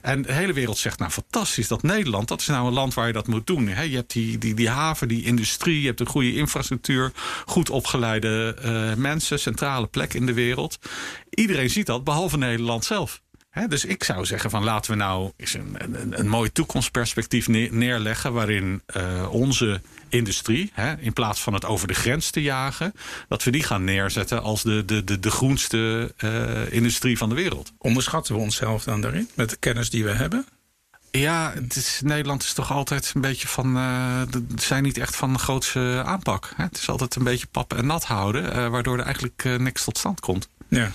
En 0.00 0.22
de 0.22 0.32
hele 0.32 0.52
wereld 0.52 0.78
zegt, 0.78 0.98
nou 0.98 1.10
fantastisch, 1.10 1.68
dat 1.68 1.82
Nederland, 1.82 2.28
dat 2.28 2.40
is 2.40 2.46
nou 2.46 2.66
een 2.66 2.72
land 2.72 2.94
waar 2.94 3.06
je 3.06 3.12
dat 3.12 3.26
moet 3.26 3.46
doen. 3.46 3.68
Je 3.68 3.96
hebt 3.96 4.12
die, 4.12 4.38
die, 4.38 4.54
die 4.54 4.68
haven, 4.68 5.08
die 5.08 5.24
industrie, 5.24 5.80
je 5.80 5.86
hebt 5.86 6.00
een 6.00 6.06
goede 6.06 6.34
infrastructuur. 6.34 7.12
Goed 7.46 7.70
opgeleide 7.70 8.56
uh, 8.64 8.94
mensen, 8.94 9.38
centrale 9.38 9.86
plek 9.86 10.14
in 10.14 10.26
de 10.26 10.32
wereld. 10.32 10.78
Iedereen 11.30 11.70
ziet 11.70 11.86
dat, 11.86 12.04
behalve 12.04 12.38
Nederland 12.38 12.84
zelf. 12.84 13.20
He, 13.52 13.68
dus 13.68 13.84
ik 13.84 14.04
zou 14.04 14.24
zeggen 14.26 14.50
van 14.50 14.64
laten 14.64 14.90
we 14.90 14.96
nou 14.96 15.32
eens 15.36 15.54
een, 15.54 15.76
een, 15.78 16.18
een 16.18 16.28
mooi 16.28 16.52
toekomstperspectief 16.52 17.48
neerleggen 17.48 18.32
waarin 18.32 18.82
uh, 18.96 19.32
onze 19.32 19.80
industrie, 20.08 20.70
he, 20.74 20.94
in 20.98 21.12
plaats 21.12 21.40
van 21.40 21.54
het 21.54 21.64
over 21.64 21.88
de 21.88 21.94
grens 21.94 22.30
te 22.30 22.42
jagen, 22.42 22.92
dat 23.28 23.44
we 23.44 23.50
die 23.50 23.62
gaan 23.62 23.84
neerzetten 23.84 24.42
als 24.42 24.62
de, 24.62 24.84
de, 24.84 25.04
de, 25.04 25.20
de 25.20 25.30
groenste 25.30 26.12
uh, 26.24 26.72
industrie 26.72 27.18
van 27.18 27.28
de 27.28 27.34
wereld. 27.34 27.72
Onderschatten 27.78 28.34
we 28.34 28.40
onszelf 28.40 28.84
dan 28.84 29.00
daarin 29.00 29.28
met 29.34 29.50
de 29.50 29.56
kennis 29.56 29.90
die 29.90 30.04
we 30.04 30.10
hebben? 30.10 30.46
Ja, 31.10 31.52
het 31.54 31.76
is, 31.76 32.00
Nederland 32.04 32.42
is 32.42 32.52
toch 32.52 32.72
altijd 32.72 33.12
een 33.14 33.20
beetje 33.20 33.48
van. 33.48 33.76
Uh, 33.76 34.22
zijn 34.56 34.82
niet 34.82 34.98
echt 34.98 35.16
van 35.16 35.32
de 35.32 35.38
grootste 35.38 36.02
aanpak. 36.06 36.52
Hè? 36.56 36.64
Het 36.64 36.78
is 36.78 36.88
altijd 36.88 37.14
een 37.14 37.24
beetje 37.24 37.46
pap 37.46 37.74
en 37.74 37.86
nat 37.86 38.04
houden, 38.04 38.70
waardoor 38.70 38.98
er 38.98 39.04
eigenlijk 39.04 39.44
niks 39.58 39.84
tot 39.84 39.98
stand 39.98 40.20
komt. 40.20 40.48
Ja. 40.68 40.90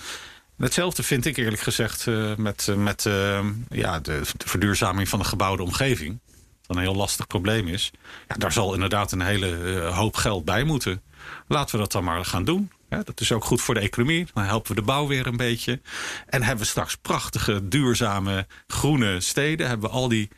Hetzelfde 0.58 1.02
vind 1.02 1.24
ik 1.24 1.36
eerlijk 1.36 1.62
gezegd 1.62 2.06
uh, 2.06 2.36
met, 2.36 2.66
uh, 2.70 2.76
met 2.76 3.04
uh, 3.04 3.40
ja, 3.68 4.00
de, 4.00 4.20
verduurzaming 4.38 5.08
van 5.08 5.18
de 5.18 5.24
gebouwde 5.24 5.62
omgeving. 5.62 6.18
Dat 6.66 6.76
een 6.76 6.82
heel 6.82 6.94
lastig 6.94 7.26
probleem 7.26 7.68
is. 7.68 7.90
Ja, 8.28 8.34
daar 8.34 8.52
zal 8.52 8.74
inderdaad 8.74 9.12
een 9.12 9.20
hele 9.20 9.80
hoop 9.92 10.16
geld 10.16 10.44
bij 10.44 10.64
moeten. 10.64 11.02
Laten 11.46 11.74
we 11.74 11.80
dat 11.80 11.92
dan 11.92 12.04
maar 12.04 12.24
gaan 12.24 12.44
doen. 12.44 12.70
Dat 12.88 13.20
is 13.20 13.32
ook 13.32 13.44
goed 13.44 13.60
voor 13.60 13.74
de 13.74 13.80
economie. 13.80 14.26
Dan 14.34 14.44
helpen 14.44 14.74
we 14.74 14.80
de 14.80 14.86
bouw 14.86 15.06
weer 15.06 15.26
een 15.26 15.36
beetje. 15.36 15.80
En 16.26 16.42
hebben 16.42 16.64
we 16.64 16.70
straks 16.70 16.96
prachtige, 16.96 17.68
duurzame, 17.68 18.46
groene 18.66 19.20
steden. 19.20 19.68
Hebben 19.68 19.90
we 19.90 19.96
al 19.96 20.08
die 20.08 20.28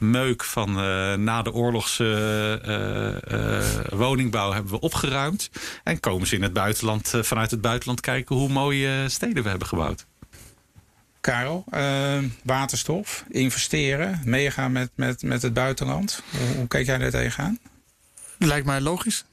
meuk 0.00 0.44
van 0.44 0.68
uh, 0.68 1.14
na 1.14 1.42
de 1.42 1.52
oorlogse 1.52 2.04
uh, 2.66 3.38
uh, 3.38 3.98
woningbouw 3.98 4.52
hebben 4.52 4.72
we 4.72 4.80
opgeruimd. 4.80 5.50
En 5.84 6.00
komen 6.00 6.26
ze 6.26 6.34
in 6.34 6.42
het 6.42 6.52
buitenland, 6.52 7.12
vanuit 7.20 7.50
het 7.50 7.60
buitenland 7.60 8.00
kijken 8.00 8.36
hoe 8.36 8.48
mooie 8.48 9.08
steden 9.08 9.42
we 9.42 9.48
hebben 9.48 9.68
gebouwd. 9.68 10.06
Karel, 11.20 11.64
waterstof, 12.42 13.24
investeren, 13.28 14.20
meegaan 14.24 14.72
met, 14.72 14.90
met, 14.94 15.22
met 15.22 15.42
het 15.42 15.52
buitenland. 15.52 16.22
Hoe, 16.30 16.56
hoe 16.56 16.66
kijk 16.66 16.86
jij 16.86 16.98
daar 16.98 17.10
tegenaan? 17.10 17.58
Lijkt 18.38 18.66
mij 18.66 18.80
logisch. 18.80 19.24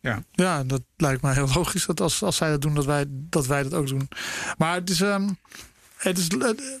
Ja. 0.00 0.22
ja, 0.32 0.64
dat 0.64 0.82
lijkt 0.96 1.22
mij 1.22 1.34
heel 1.34 1.48
logisch. 1.54 1.86
Dat 1.86 2.00
als, 2.00 2.22
als 2.22 2.36
zij 2.36 2.50
dat 2.50 2.62
doen, 2.62 2.74
dat 2.74 2.84
wij 2.84 3.04
dat, 3.08 3.46
wij 3.46 3.62
dat 3.62 3.74
ook 3.74 3.86
doen. 3.86 4.08
Maar 4.58 4.74
het 4.74 4.90
is... 4.90 5.00
Um, 5.00 5.38
het 5.96 6.18
is, 6.18 6.28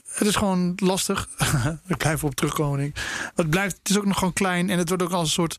het 0.04 0.26
is 0.26 0.36
gewoon 0.36 0.72
lastig. 0.76 1.28
Ik 1.86 1.96
blijf 1.96 2.24
op 2.24 2.34
terugkomen. 2.34 2.92
Het, 3.34 3.50
blijft, 3.50 3.76
het 3.78 3.88
is 3.88 3.98
ook 3.98 4.06
nog 4.06 4.18
gewoon 4.18 4.32
klein 4.32 4.70
en 4.70 4.78
het 4.78 4.88
wordt 4.88 5.02
ook 5.02 5.12
als 5.12 5.22
een 5.22 5.34
soort 5.34 5.58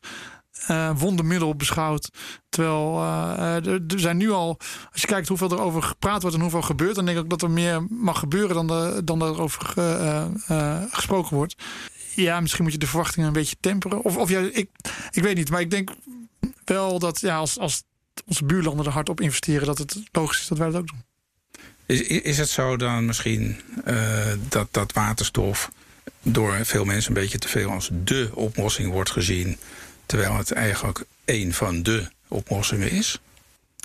uh, 0.70 0.90
wondermiddel 0.98 1.54
beschouwd. 1.54 2.10
Terwijl 2.48 2.94
uh, 2.96 3.66
er, 3.66 3.82
er 3.88 4.00
zijn 4.00 4.16
nu 4.16 4.30
al, 4.30 4.56
als 4.92 5.00
je 5.00 5.06
kijkt 5.06 5.28
hoeveel 5.28 5.50
er 5.50 5.60
over 5.60 5.82
gepraat 5.82 6.20
wordt 6.22 6.36
en 6.36 6.42
hoeveel 6.42 6.62
gebeurt, 6.62 6.94
dan 6.94 7.04
denk 7.04 7.18
ik 7.18 7.30
dat 7.30 7.42
er 7.42 7.50
meer 7.50 7.86
mag 7.90 8.18
gebeuren 8.18 8.54
dan, 8.54 8.66
de, 8.66 9.00
dan 9.04 9.22
uh, 9.78 10.82
gesproken 10.90 11.36
wordt. 11.36 11.54
Ja, 12.14 12.40
misschien 12.40 12.64
moet 12.64 12.72
je 12.72 12.78
de 12.78 12.86
verwachtingen 12.86 13.26
een 13.26 13.34
beetje 13.34 13.56
temperen. 13.60 14.04
Of, 14.04 14.16
of 14.16 14.28
ja, 14.28 14.40
ik, 14.40 14.70
ik 15.10 15.22
weet 15.22 15.36
niet, 15.36 15.50
maar 15.50 15.60
ik 15.60 15.70
denk 15.70 15.90
wel 16.64 16.98
dat 16.98 17.20
ja, 17.20 17.36
als, 17.36 17.58
als 17.58 17.82
onze 18.26 18.44
buurlanden 18.44 18.86
er 18.86 18.92
hard 18.92 19.08
op 19.08 19.20
investeren, 19.20 19.66
dat 19.66 19.78
het 19.78 20.02
logisch 20.12 20.40
is 20.40 20.48
dat 20.48 20.58
wij 20.58 20.70
dat 20.70 20.80
ook 20.80 20.86
doen. 20.86 21.07
Is, 21.88 22.00
is 22.00 22.38
het 22.38 22.48
zo 22.48 22.76
dan 22.76 23.04
misschien 23.04 23.60
uh, 23.86 24.26
dat, 24.48 24.68
dat 24.70 24.92
waterstof 24.92 25.70
door 26.22 26.58
veel 26.62 26.84
mensen 26.84 27.14
een 27.14 27.22
beetje 27.22 27.38
te 27.38 27.48
veel 27.48 27.70
als 27.70 27.90
de 27.92 28.30
oplossing 28.34 28.92
wordt 28.92 29.10
gezien, 29.10 29.58
terwijl 30.06 30.36
het 30.36 30.52
eigenlijk 30.52 31.04
een 31.24 31.54
van 31.54 31.82
de 31.82 32.08
oplossingen 32.28 32.90
is? 32.90 33.18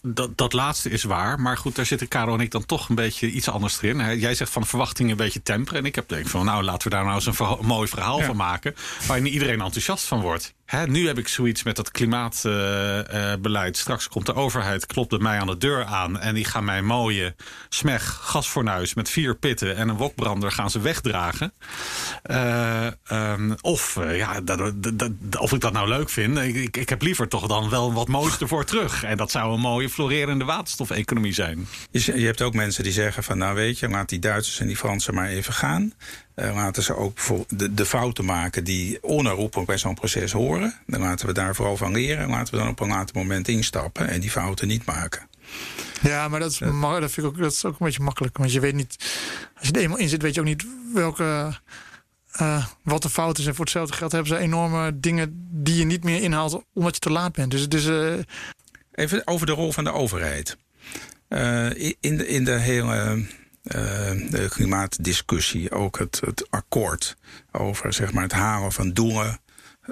dat, 0.06 0.38
dat 0.38 0.54
laatste 0.54 0.90
is 0.90 1.04
waar. 1.04 1.40
Maar 1.40 1.58
goed, 1.58 1.76
daar 1.76 1.86
zitten 1.86 2.08
Caro 2.08 2.34
en 2.34 2.40
ik 2.40 2.52
dan 2.52 2.66
toch 2.66 2.90
een 2.90 2.96
beetje 2.96 3.32
iets 3.32 3.50
anders 3.50 3.82
erin. 3.82 4.20
Jij 4.20 4.36
zegt 4.36 4.52
van 4.52 4.66
verwachtingen 4.66 5.12
een 5.12 5.18
beetje 5.18 5.44
temperen. 5.44 5.80
En 5.80 5.86
ik 5.86 5.96
heb 5.96 6.10
denk 6.10 6.28
van, 6.28 6.46
nou, 6.46 6.64
laten 6.64 6.90
we 6.90 6.96
daar 6.96 7.04
nou 7.04 7.16
eens 7.16 7.40
een, 7.40 7.66
mooi 7.66 7.88
verhaal 7.88 8.22
van 8.22 8.36
maken. 8.36 8.76
Waarin 9.08 9.28
iedereen 9.28 9.62
enthousiast 9.62 10.06
van 10.06 10.22
wordt. 10.22 10.54
Hè, 10.74 10.88
nu 10.88 11.08
heb 11.08 11.18
ik 11.18 11.28
zoiets 11.28 11.64
met 11.64 11.76
dat 11.76 11.92
klimaatbeleid. 11.92 13.78
Straks 13.78 14.08
komt 14.08 14.26
de 14.26 14.34
overheid, 14.34 14.86
klopt 14.86 15.10
bij 15.10 15.20
mij 15.20 15.40
aan 15.40 15.48
de 15.48 15.58
deur 15.58 15.86
aan. 15.86 16.20
En 16.20 16.34
die 16.36 16.46
gaan 16.46 16.66
mijn 16.66 16.86
mooie 16.86 17.36
smeg 17.70 18.20
gasfornuis 18.22 18.94
met 18.94 19.10
vier 19.10 19.36
pitten 19.36 19.76
en 19.76 19.90
een 19.90 19.98
wokbrander 19.98 20.52
gaan 20.52 20.70
ze 20.70 20.80
wegdragen. 20.80 21.54
Uh, 22.32 22.88
um, 23.12 23.56
of, 23.62 24.00
ja, 24.12 24.42
dat, 24.42 24.72
dat, 24.94 25.12
of 25.38 25.52
ik 25.52 25.62
dat 25.62 25.74
nou 25.74 25.88
leuk 25.88 26.10
vind. 26.10 26.38
Ik, 26.38 26.78
ik 26.78 26.90
heb 26.90 27.02
liever 27.02 27.28
toch 27.28 27.48
dan 27.48 27.70
wel 27.70 27.94
wat 27.94 28.08
moois 28.08 28.38
ervoor 28.38 28.66
terug. 28.66 29.04
En 29.04 29.18
dat 29.18 29.32
zou 29.32 29.54
een 29.54 29.60
mooie 29.60 29.90
florerende 29.90 30.46
waterstofeconomie 30.46 31.34
zijn. 31.34 31.68
Je 31.92 32.26
hebt 32.26 32.42
ook 32.42 32.54
mensen 32.54 32.84
die 32.84 32.94
zeggen 32.94 33.24
van 33.24 33.38
nou 33.38 33.56
weet 33.56 33.80
je, 33.80 33.90
laat 33.90 34.10
die 34.10 34.20
Duitsers 34.20 34.60
en 34.60 34.68
die 34.68 34.78
Fransen 34.78 35.14
maar 35.14 35.28
even 35.28 35.54
gaan. 35.54 35.94
Uh, 36.36 36.56
laten 36.56 36.84
ze 36.84 36.96
ook 36.96 37.18
de, 37.48 37.74
de, 37.74 37.86
fouten 37.86 38.26
maken 38.26 38.64
die 38.64 39.04
onherroepelijk 39.04 39.68
bij 39.68 39.78
zo'n 39.78 39.94
proces 39.94 40.32
horen. 40.32 40.80
Dan 40.86 41.00
laten 41.00 41.28
we 41.28 41.34
daar 41.34 41.56
vooral 41.56 41.78
van 41.78 41.92
leren. 41.92 42.24
En 42.24 42.30
laten 42.30 42.54
we 42.54 42.60
dan 42.60 42.70
op 42.70 42.80
een 42.80 42.88
later 42.88 43.16
moment 43.16 43.48
instappen 43.48 44.08
en 44.08 44.20
die 44.20 44.32
fouten 44.32 44.68
niet 44.68 44.86
maken. 44.86 45.28
Ja, 46.02 46.28
maar 46.28 46.40
dat 46.40 46.52
is, 46.52 46.58
dat, 46.58 47.12
vind 47.12 47.18
ik 47.18 47.26
ook, 47.26 47.38
dat 47.38 47.52
is 47.52 47.66
ook 47.66 47.80
een 47.80 47.86
beetje 47.86 48.04
makkelijk. 48.04 48.38
Want 48.38 48.52
je 48.52 48.60
weet 48.60 48.74
niet, 48.74 48.96
als 49.58 49.68
je 49.68 49.74
er 49.74 49.82
eenmaal 49.82 49.98
in 49.98 50.10
zit, 50.10 50.22
weet 50.22 50.34
je 50.34 50.40
ook 50.40 50.46
niet 50.46 50.66
welke, 50.94 51.60
uh, 52.42 52.66
wat 52.84 53.02
de 53.02 53.10
fout 53.10 53.38
is. 53.38 53.46
En 53.46 53.56
voor 53.56 53.66
hetzelfde 53.66 53.96
geld 53.96 54.12
hebben 54.12 54.30
ze 54.30 54.38
enorme 54.38 55.00
dingen 55.00 55.48
die 55.52 55.76
je 55.76 55.86
niet 55.86 56.04
meer 56.04 56.22
inhaalt 56.22 56.64
omdat 56.74 56.94
je 56.94 57.00
te 57.00 57.12
laat 57.12 57.34
bent. 57.34 57.52
Dus, 57.52 57.70
dus 57.70 57.86
uh... 57.86 58.14
Even 58.92 59.28
over 59.28 59.46
de 59.46 59.52
rol 59.52 59.72
van 59.72 59.84
de 59.84 59.92
overheid. 59.92 60.58
In, 62.00 62.18
de, 62.18 62.28
in 62.28 62.46
de 62.46 62.52
hele 62.52 63.26
de 63.64 64.48
klimaatdiscussie, 64.50 65.72
ook 65.72 66.00
het, 66.00 66.22
het 66.26 66.48
akkoord 66.50 67.16
over 67.52 67.94
zeg 67.94 68.14
maar, 68.14 68.24
het 68.24 68.32
halen 68.32 68.72
van 68.72 68.92
doelen, 68.92 69.40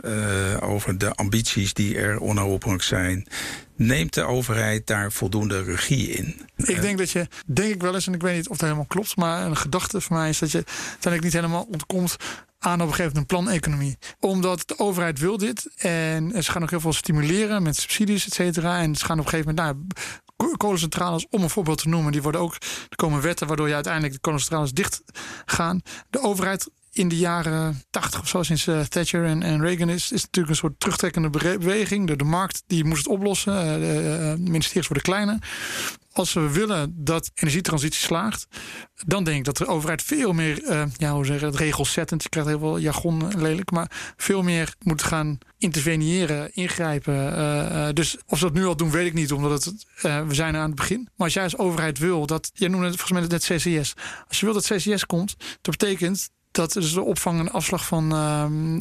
uh, 0.03 0.57
over 0.59 0.97
de 0.97 1.13
ambities 1.13 1.73
die 1.73 1.97
er 1.97 2.19
onherroepelijk 2.19 2.83
zijn. 2.83 3.27
Neemt 3.75 4.13
de 4.13 4.23
overheid 4.23 4.87
daar 4.87 5.11
voldoende 5.11 5.63
regie 5.63 6.07
in? 6.07 6.49
Ik 6.55 6.81
denk 6.81 6.97
dat 6.97 7.11
je, 7.11 7.27
denk 7.45 7.73
ik 7.73 7.81
wel 7.81 7.93
eens, 7.93 8.07
en 8.07 8.13
ik 8.13 8.21
weet 8.21 8.35
niet 8.35 8.49
of 8.49 8.57
dat 8.57 8.61
helemaal 8.61 8.85
klopt, 8.85 9.15
maar 9.15 9.45
een 9.45 9.57
gedachte 9.57 10.01
van 10.01 10.17
mij 10.17 10.29
is 10.29 10.39
dat 10.39 10.51
je 10.51 10.63
uiteindelijk 10.65 11.23
niet 11.23 11.33
helemaal 11.33 11.67
ontkomt 11.71 12.15
aan 12.59 12.81
op 12.81 12.87
een 12.87 12.93
gegeven 12.93 13.13
moment 13.13 13.31
een 13.31 13.37
planeconomie. 13.37 13.97
Omdat 14.19 14.63
de 14.67 14.79
overheid 14.79 15.19
wil 15.19 15.37
dit 15.37 15.69
en 15.75 16.43
ze 16.43 16.51
gaan 16.51 16.63
ook 16.63 16.69
heel 16.69 16.79
veel 16.79 16.93
stimuleren 16.93 17.63
met 17.63 17.75
subsidies, 17.75 18.25
et 18.25 18.33
cetera. 18.33 18.81
En 18.81 18.95
ze 18.95 19.05
gaan 19.05 19.19
op 19.19 19.25
een 19.25 19.31
gegeven 19.31 19.55
moment, 19.55 19.75
nou, 19.75 19.87
kolencentrales, 20.57 21.27
om 21.29 21.43
een 21.43 21.49
voorbeeld 21.49 21.77
te 21.77 21.89
noemen, 21.89 22.11
die 22.11 22.21
worden 22.21 22.41
ook, 22.41 22.53
er 22.89 22.95
komen 22.95 23.21
wetten 23.21 23.47
waardoor 23.47 23.67
je 23.67 23.73
uiteindelijk 23.73 24.13
de 24.13 24.19
kolencentrales 24.19 24.71
dicht 24.71 25.01
gaan. 25.45 25.81
De 26.09 26.19
overheid 26.19 26.69
in 26.91 27.07
de 27.07 27.17
jaren 27.17 27.83
80 27.89 28.19
of 28.19 28.27
zo, 28.27 28.43
sinds 28.43 28.67
uh, 28.67 28.81
Thatcher 28.81 29.25
en, 29.25 29.61
Reagan, 29.61 29.89
is, 29.89 30.11
is 30.11 30.21
natuurlijk 30.21 30.49
een 30.49 30.59
soort 30.59 30.79
terugtrekkende 30.79 31.29
beweging. 31.29 32.07
De, 32.07 32.15
de 32.15 32.23
markt 32.23 32.63
die 32.67 32.85
moest 32.85 33.03
het 33.03 33.13
oplossen. 33.13 33.53
Uh, 33.53 33.73
de 33.73 34.37
uh, 34.39 34.47
ministeries 34.49 34.87
worden 34.87 35.39
als 36.13 36.33
we 36.33 36.51
willen 36.51 36.93
dat 36.97 37.31
energietransitie 37.33 37.99
slaagt, 37.99 38.47
dan 39.05 39.23
denk 39.23 39.37
ik 39.37 39.45
dat 39.45 39.57
de 39.57 39.67
overheid 39.67 40.01
veel 40.03 40.33
meer, 40.33 40.87
ja, 40.97 41.13
hoe 41.13 41.25
zeggen, 41.25 41.47
het 41.47 41.55
regelzettend, 41.55 42.23
je 42.23 42.29
krijgt 42.29 42.49
heel 42.49 42.59
veel 42.59 42.79
jargon 42.79 43.37
lelijk, 43.37 43.71
maar 43.71 44.13
veel 44.17 44.41
meer 44.41 44.75
moet 44.79 45.03
gaan 45.03 45.37
interveneren, 45.57 46.53
ingrijpen. 46.53 47.95
Dus 47.95 48.17
of 48.25 48.37
ze 48.37 48.43
dat 48.43 48.53
nu 48.53 48.65
al 48.65 48.75
doen, 48.75 48.91
weet 48.91 49.05
ik 49.05 49.13
niet, 49.13 49.31
omdat 49.31 49.63
het, 49.63 49.85
we 50.01 50.33
zijn 50.33 50.55
aan 50.55 50.67
het 50.67 50.75
begin. 50.75 51.01
Maar 51.15 51.25
als 51.25 51.33
jij 51.33 51.43
als 51.43 51.57
overheid 51.57 51.97
wil 51.97 52.25
dat, 52.25 52.51
jij 52.53 52.67
noemde 52.67 52.87
het 52.87 52.95
volgens 52.95 53.19
mij 53.19 53.27
net 53.27 53.43
CCS, 53.43 53.93
als 54.27 54.39
je 54.39 54.45
wil 54.45 54.53
dat 54.53 54.67
CCS 54.67 55.05
komt, 55.05 55.35
dat 55.61 55.77
betekent 55.77 56.29
dat 56.51 56.73
dus 56.73 56.93
de 56.93 57.01
opvang 57.01 57.39
en 57.39 57.51
afslag 57.51 57.85
van 57.85 58.13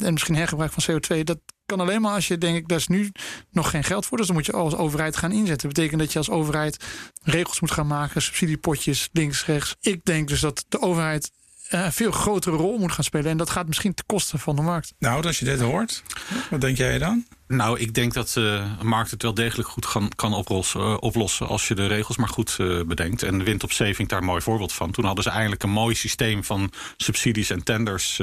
en 0.03 0.13
misschien 0.13 0.35
hergebruik 0.35 0.71
van 0.71 0.95
CO2, 0.95 1.23
dat 1.23 1.39
kan 1.65 1.79
alleen 1.79 2.01
maar 2.01 2.13
als 2.13 2.27
je 2.27 2.37
denkt, 2.37 2.69
daar 2.69 2.77
is 2.77 2.87
nu 2.87 3.11
nog 3.51 3.69
geen 3.69 3.83
geld 3.83 4.05
voor. 4.05 4.17
Dus 4.17 4.27
dan 4.27 4.35
moet 4.35 4.45
je 4.45 4.51
als 4.51 4.75
overheid 4.75 5.17
gaan 5.17 5.31
inzetten. 5.31 5.67
Dat 5.67 5.77
betekent 5.77 5.99
dat 5.99 6.11
je 6.11 6.17
als 6.17 6.29
overheid 6.29 6.85
regels 7.23 7.59
moet 7.59 7.71
gaan 7.71 7.87
maken, 7.87 8.21
subsidiepotjes, 8.21 9.09
links, 9.11 9.45
rechts. 9.45 9.75
Ik 9.79 10.05
denk 10.05 10.27
dus 10.27 10.39
dat 10.39 10.65
de 10.69 10.81
overheid 10.81 11.31
eh, 11.69 11.83
een 11.83 11.91
veel 11.91 12.11
grotere 12.11 12.55
rol 12.55 12.77
moet 12.77 12.91
gaan 12.91 13.03
spelen. 13.03 13.31
En 13.31 13.37
dat 13.37 13.49
gaat 13.49 13.67
misschien 13.67 13.93
ten 13.93 14.05
koste 14.05 14.37
van 14.37 14.55
de 14.55 14.61
markt. 14.61 14.93
Nou, 14.99 15.25
als 15.25 15.39
je 15.39 15.45
dit 15.45 15.59
hoort, 15.59 16.03
wat 16.49 16.61
denk 16.61 16.77
jij 16.77 16.97
dan? 16.97 17.25
Nou, 17.51 17.79
ik 17.79 17.93
denk 17.93 18.13
dat 18.13 18.35
uh, 18.37 18.53
een 18.79 18.87
markt 18.87 19.11
het 19.11 19.21
wel 19.21 19.33
degelijk 19.33 19.69
goed 19.69 19.85
kan, 19.85 20.11
kan 20.15 20.33
oplossen, 20.33 20.81
uh, 20.81 20.97
oplossen 20.99 21.47
als 21.47 21.67
je 21.67 21.75
de 21.75 21.87
regels 21.87 22.17
maar 22.17 22.27
goed 22.27 22.57
uh, 22.61 22.83
bedenkt. 22.83 23.23
En 23.23 23.37
de 23.37 23.43
wind 23.43 23.63
op 23.63 23.71
ik 23.71 24.09
daar 24.09 24.19
een 24.19 24.25
mooi 24.25 24.41
voorbeeld 24.41 24.73
van. 24.73 24.91
Toen 24.91 25.05
hadden 25.05 25.23
ze 25.23 25.29
eigenlijk 25.29 25.63
een 25.63 25.69
mooi 25.69 25.95
systeem 25.95 26.43
van 26.43 26.71
subsidies 26.97 27.49
en 27.49 27.63
tenders 27.63 28.21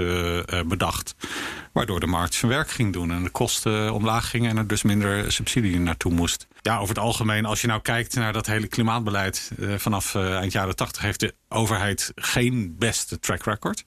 bedacht. 0.67 1.15
Waardoor 1.73 2.01
de 2.01 2.07
markt 2.07 2.35
zijn 2.35 2.51
werk 2.51 2.71
ging 2.71 2.93
doen 2.93 3.11
en 3.11 3.23
de 3.23 3.31
kosten 3.31 3.93
omlaag 3.93 4.31
gingen 4.31 4.51
en 4.51 4.57
er 4.57 4.67
dus 4.67 4.83
minder 4.83 5.33
subsidie 5.33 5.79
naartoe 5.79 6.13
moest. 6.13 6.47
Ja, 6.61 6.77
over 6.79 6.95
het 6.95 7.05
algemeen, 7.05 7.45
als 7.45 7.61
je 7.61 7.67
nou 7.67 7.81
kijkt 7.81 8.15
naar 8.15 8.33
dat 8.33 8.47
hele 8.47 8.67
klimaatbeleid 8.67 9.51
vanaf 9.77 10.15
eind 10.15 10.53
jaren 10.53 10.77
80 10.77 11.03
heeft 11.03 11.21
de 11.21 11.35
overheid 11.49 12.13
geen 12.15 12.77
beste 12.79 13.21
track 13.21 13.45
record. 13.45 13.85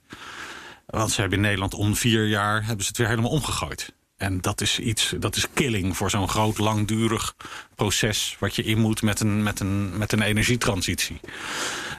Want 0.86 1.12
ze 1.12 1.22
hebben 1.22 1.38
in 1.38 1.46
Nederland 1.46 1.74
om 1.74 1.96
vier 1.96 2.28
jaar 2.28 2.66
hebben 2.66 2.82
ze 2.82 2.88
het 2.88 2.98
weer 2.98 3.08
helemaal 3.08 3.32
omgegooid. 3.32 3.94
En 4.22 4.42
dat 4.42 4.62
is 4.62 4.80
iets, 4.80 5.14
dat 5.20 5.36
is 5.36 5.48
killing 5.54 5.98
voor 5.98 6.10
zo'n 6.10 6.30
groot, 6.30 6.58
langdurig 6.58 7.36
proces 7.76 8.36
wat 8.40 8.56
je 8.56 8.64
in 8.64 8.80
moet 8.80 9.02
met 9.02 9.20
een, 9.20 9.44
met 9.44 9.60
een, 9.60 9.98
met 9.98 10.12
een 10.12 10.22
energietransitie. 10.22 11.20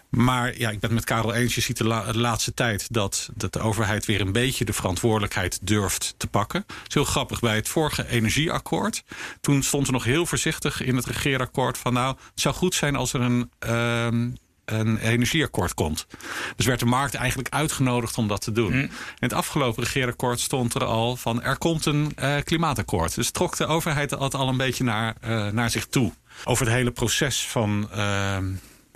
Maar 0.08 0.58
ja, 0.58 0.70
ik 0.70 0.80
ben 0.80 0.94
met 0.94 1.04
Karel 1.04 1.34
eens. 1.34 1.54
Je 1.54 1.60
ziet 1.60 1.76
de, 1.76 1.84
laatste 2.14 2.54
tijd 2.54 2.92
dat, 2.92 3.30
dat 3.34 3.52
de 3.52 3.60
overheid 3.60 4.06
weer 4.06 4.20
een 4.20 4.32
beetje 4.32 4.64
de 4.64 4.72
verantwoordelijkheid 4.72 5.58
durft 5.62 6.14
te 6.16 6.26
pakken. 6.26 6.64
Het 6.66 6.88
is 6.88 6.94
heel 6.94 7.04
grappig. 7.04 7.40
Bij 7.40 7.54
het 7.54 7.68
vorige 7.68 8.08
energieakkoord. 8.08 9.04
Toen 9.40 9.62
stond 9.62 9.86
er 9.86 9.92
nog 9.92 10.04
heel 10.04 10.26
voorzichtig 10.26 10.82
in 10.82 10.96
het 10.96 11.06
regeerakkoord 11.06 11.78
van 11.78 11.92
nou, 11.92 12.16
het 12.30 12.40
zou 12.40 12.54
goed 12.54 12.74
zijn 12.74 12.96
als 12.96 13.12
er 13.12 13.20
een, 13.20 13.50
uh, 13.66 14.30
een 14.64 14.98
energieakkoord 14.98 15.74
komt. 15.74 16.06
Dus 16.56 16.66
werd 16.66 16.80
de 16.80 16.86
markt 16.86 17.14
eigenlijk 17.14 17.54
uitgenodigd 17.54 18.18
om 18.18 18.28
dat 18.28 18.40
te 18.40 18.52
doen. 18.52 18.72
Mm. 18.72 18.80
In 18.80 18.90
het 19.18 19.32
afgelopen 19.32 19.82
regeerakkoord 19.82 20.40
stond 20.40 20.74
er 20.74 20.84
al 20.84 21.16
van 21.16 21.42
er 21.42 21.58
komt 21.58 21.86
een 21.86 22.12
uh, 22.22 22.36
klimaatakkoord. 22.44 23.14
Dus 23.14 23.30
trok 23.30 23.56
de 23.56 23.66
overheid 23.66 24.10
het 24.10 24.34
al 24.34 24.48
een 24.48 24.56
beetje 24.56 24.84
naar, 24.84 25.16
uh, 25.24 25.48
naar 25.48 25.70
zich 25.70 25.86
toe. 25.86 26.12
Over 26.44 26.66
het 26.66 26.74
hele 26.74 26.90
proces 26.90 27.46
van 27.46 27.88
uh, 27.96 28.38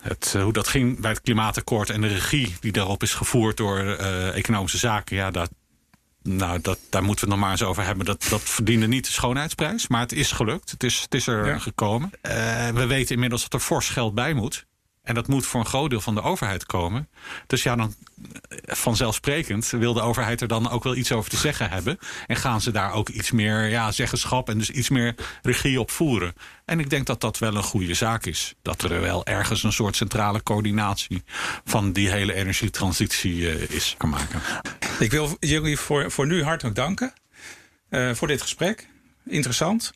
het, 0.03 0.37
hoe 0.41 0.53
dat 0.53 0.69
ging 0.69 1.01
bij 1.01 1.11
het 1.11 1.21
klimaatakkoord 1.21 1.91
en 1.91 2.01
de 2.01 2.07
regie 2.07 2.57
die 2.61 2.73
daarop 2.73 3.03
is 3.03 3.15
gevoerd 3.15 3.57
door 3.57 3.79
economische 3.79 4.79
zaken. 4.79 5.17
Ja, 5.17 5.31
dat, 5.31 5.51
nou, 6.23 6.61
dat, 6.61 6.79
daar 6.91 7.03
moeten 7.03 7.25
we 7.25 7.31
het 7.31 7.41
nog 7.41 7.49
maar 7.49 7.59
eens 7.59 7.69
over 7.69 7.85
hebben. 7.85 8.07
Dat, 8.07 8.27
dat 8.29 8.43
verdiende 8.43 8.87
niet 8.87 9.05
de 9.05 9.13
schoonheidsprijs. 9.13 9.89
Maar 9.89 10.01
het 10.01 10.13
is 10.13 10.33
gelukt. 10.33 10.71
Het 10.71 10.83
is, 10.83 11.01
het 11.01 11.15
is 11.15 11.27
er 11.27 11.47
ja. 11.47 11.59
gekomen. 11.59 12.11
we 12.75 12.85
weten 12.87 13.15
inmiddels 13.15 13.43
dat 13.43 13.53
er 13.53 13.61
fors 13.61 13.89
geld 13.89 14.15
bij 14.15 14.35
moet. 14.35 14.67
En 15.07 15.14
dat 15.14 15.29
moet 15.29 15.47
voor 15.47 15.61
een 15.61 15.66
groot 15.66 15.90
deel 15.90 16.01
van 16.01 16.14
de 16.14 16.23
overheid 16.23 16.66
komen. 16.66 17.09
Dus 17.47 17.62
ja, 17.62 17.77
dan 17.77 17.95
vanzelfsprekend 18.64 19.71
wil 19.71 19.92
de 19.92 20.01
overheid 20.01 20.40
er 20.40 20.49
dan 20.49 20.71
ook 20.71 20.85
wel 20.85 20.97
iets 20.97 21.12
over 21.12 21.31
te 21.31 21.37
zeggen 21.37 21.71
hebben. 21.71 21.99
En 22.27 22.37
gaan 22.37 22.61
ze 22.61 22.71
daar 22.71 22.92
ook 22.92 23.09
iets 23.09 23.31
meer 23.31 23.69
ja, 23.69 23.92
zeggenschap 23.92 24.49
en 24.49 24.59
dus 24.59 24.71
iets 24.71 24.88
meer 24.88 25.14
regie 25.42 25.81
op 25.81 25.90
voeren. 25.90 26.35
En 26.64 26.81
ik 26.81 26.90
denk 26.90 27.07
dat 27.07 27.21
dat 27.21 27.38
wel 27.38 27.57
een 27.57 27.62
goede 27.62 27.95
zaak 27.95 28.27
is. 28.27 28.55
Dat 28.62 28.83
er 28.83 29.01
wel 29.01 29.27
ergens 29.27 29.62
een 29.62 29.73
soort 29.73 29.97
centrale 29.97 30.42
coördinatie 30.42 31.23
van 31.64 31.92
die 31.92 32.11
hele 32.11 32.35
energietransitie 32.35 33.37
uh, 33.37 33.71
is 33.71 33.95
kan 33.99 34.09
maken. 34.09 34.40
Ik 34.99 35.11
wil 35.11 35.37
jullie 35.40 35.79
voor, 35.79 36.11
voor 36.11 36.27
nu 36.27 36.42
hartelijk 36.42 36.77
danken 36.77 37.12
uh, 37.90 38.14
voor 38.14 38.29
dit 38.29 38.42
gesprek. 38.42 38.88
Interessant. 39.25 39.92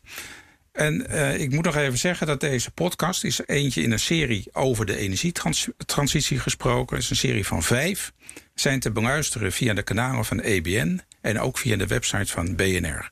En 0.81 1.07
uh, 1.11 1.40
ik 1.40 1.51
moet 1.51 1.64
nog 1.64 1.77
even 1.77 1.99
zeggen 1.99 2.27
dat 2.27 2.40
deze 2.40 2.71
podcast 2.71 3.25
is 3.25 3.40
eentje 3.47 3.83
in 3.83 3.93
een 3.93 3.99
serie 3.99 4.49
over 4.53 4.87
de 4.87 4.97
energietransitie 4.97 6.38
gesproken. 6.38 6.97
Het 6.97 7.05
is 7.05 7.11
een 7.11 7.16
serie 7.16 7.47
van 7.47 7.62
vijf. 7.62 8.12
Zijn 8.55 8.81
te 8.81 8.90
beluisteren 8.90 9.53
via 9.53 9.75
de 9.75 9.83
kanalen 9.83 10.25
van 10.25 10.40
EBN 10.40 11.01
en 11.21 11.40
ook 11.40 11.59
via 11.59 11.77
de 11.77 11.87
website 11.87 12.33
van 12.33 12.57
BNR. 12.57 13.11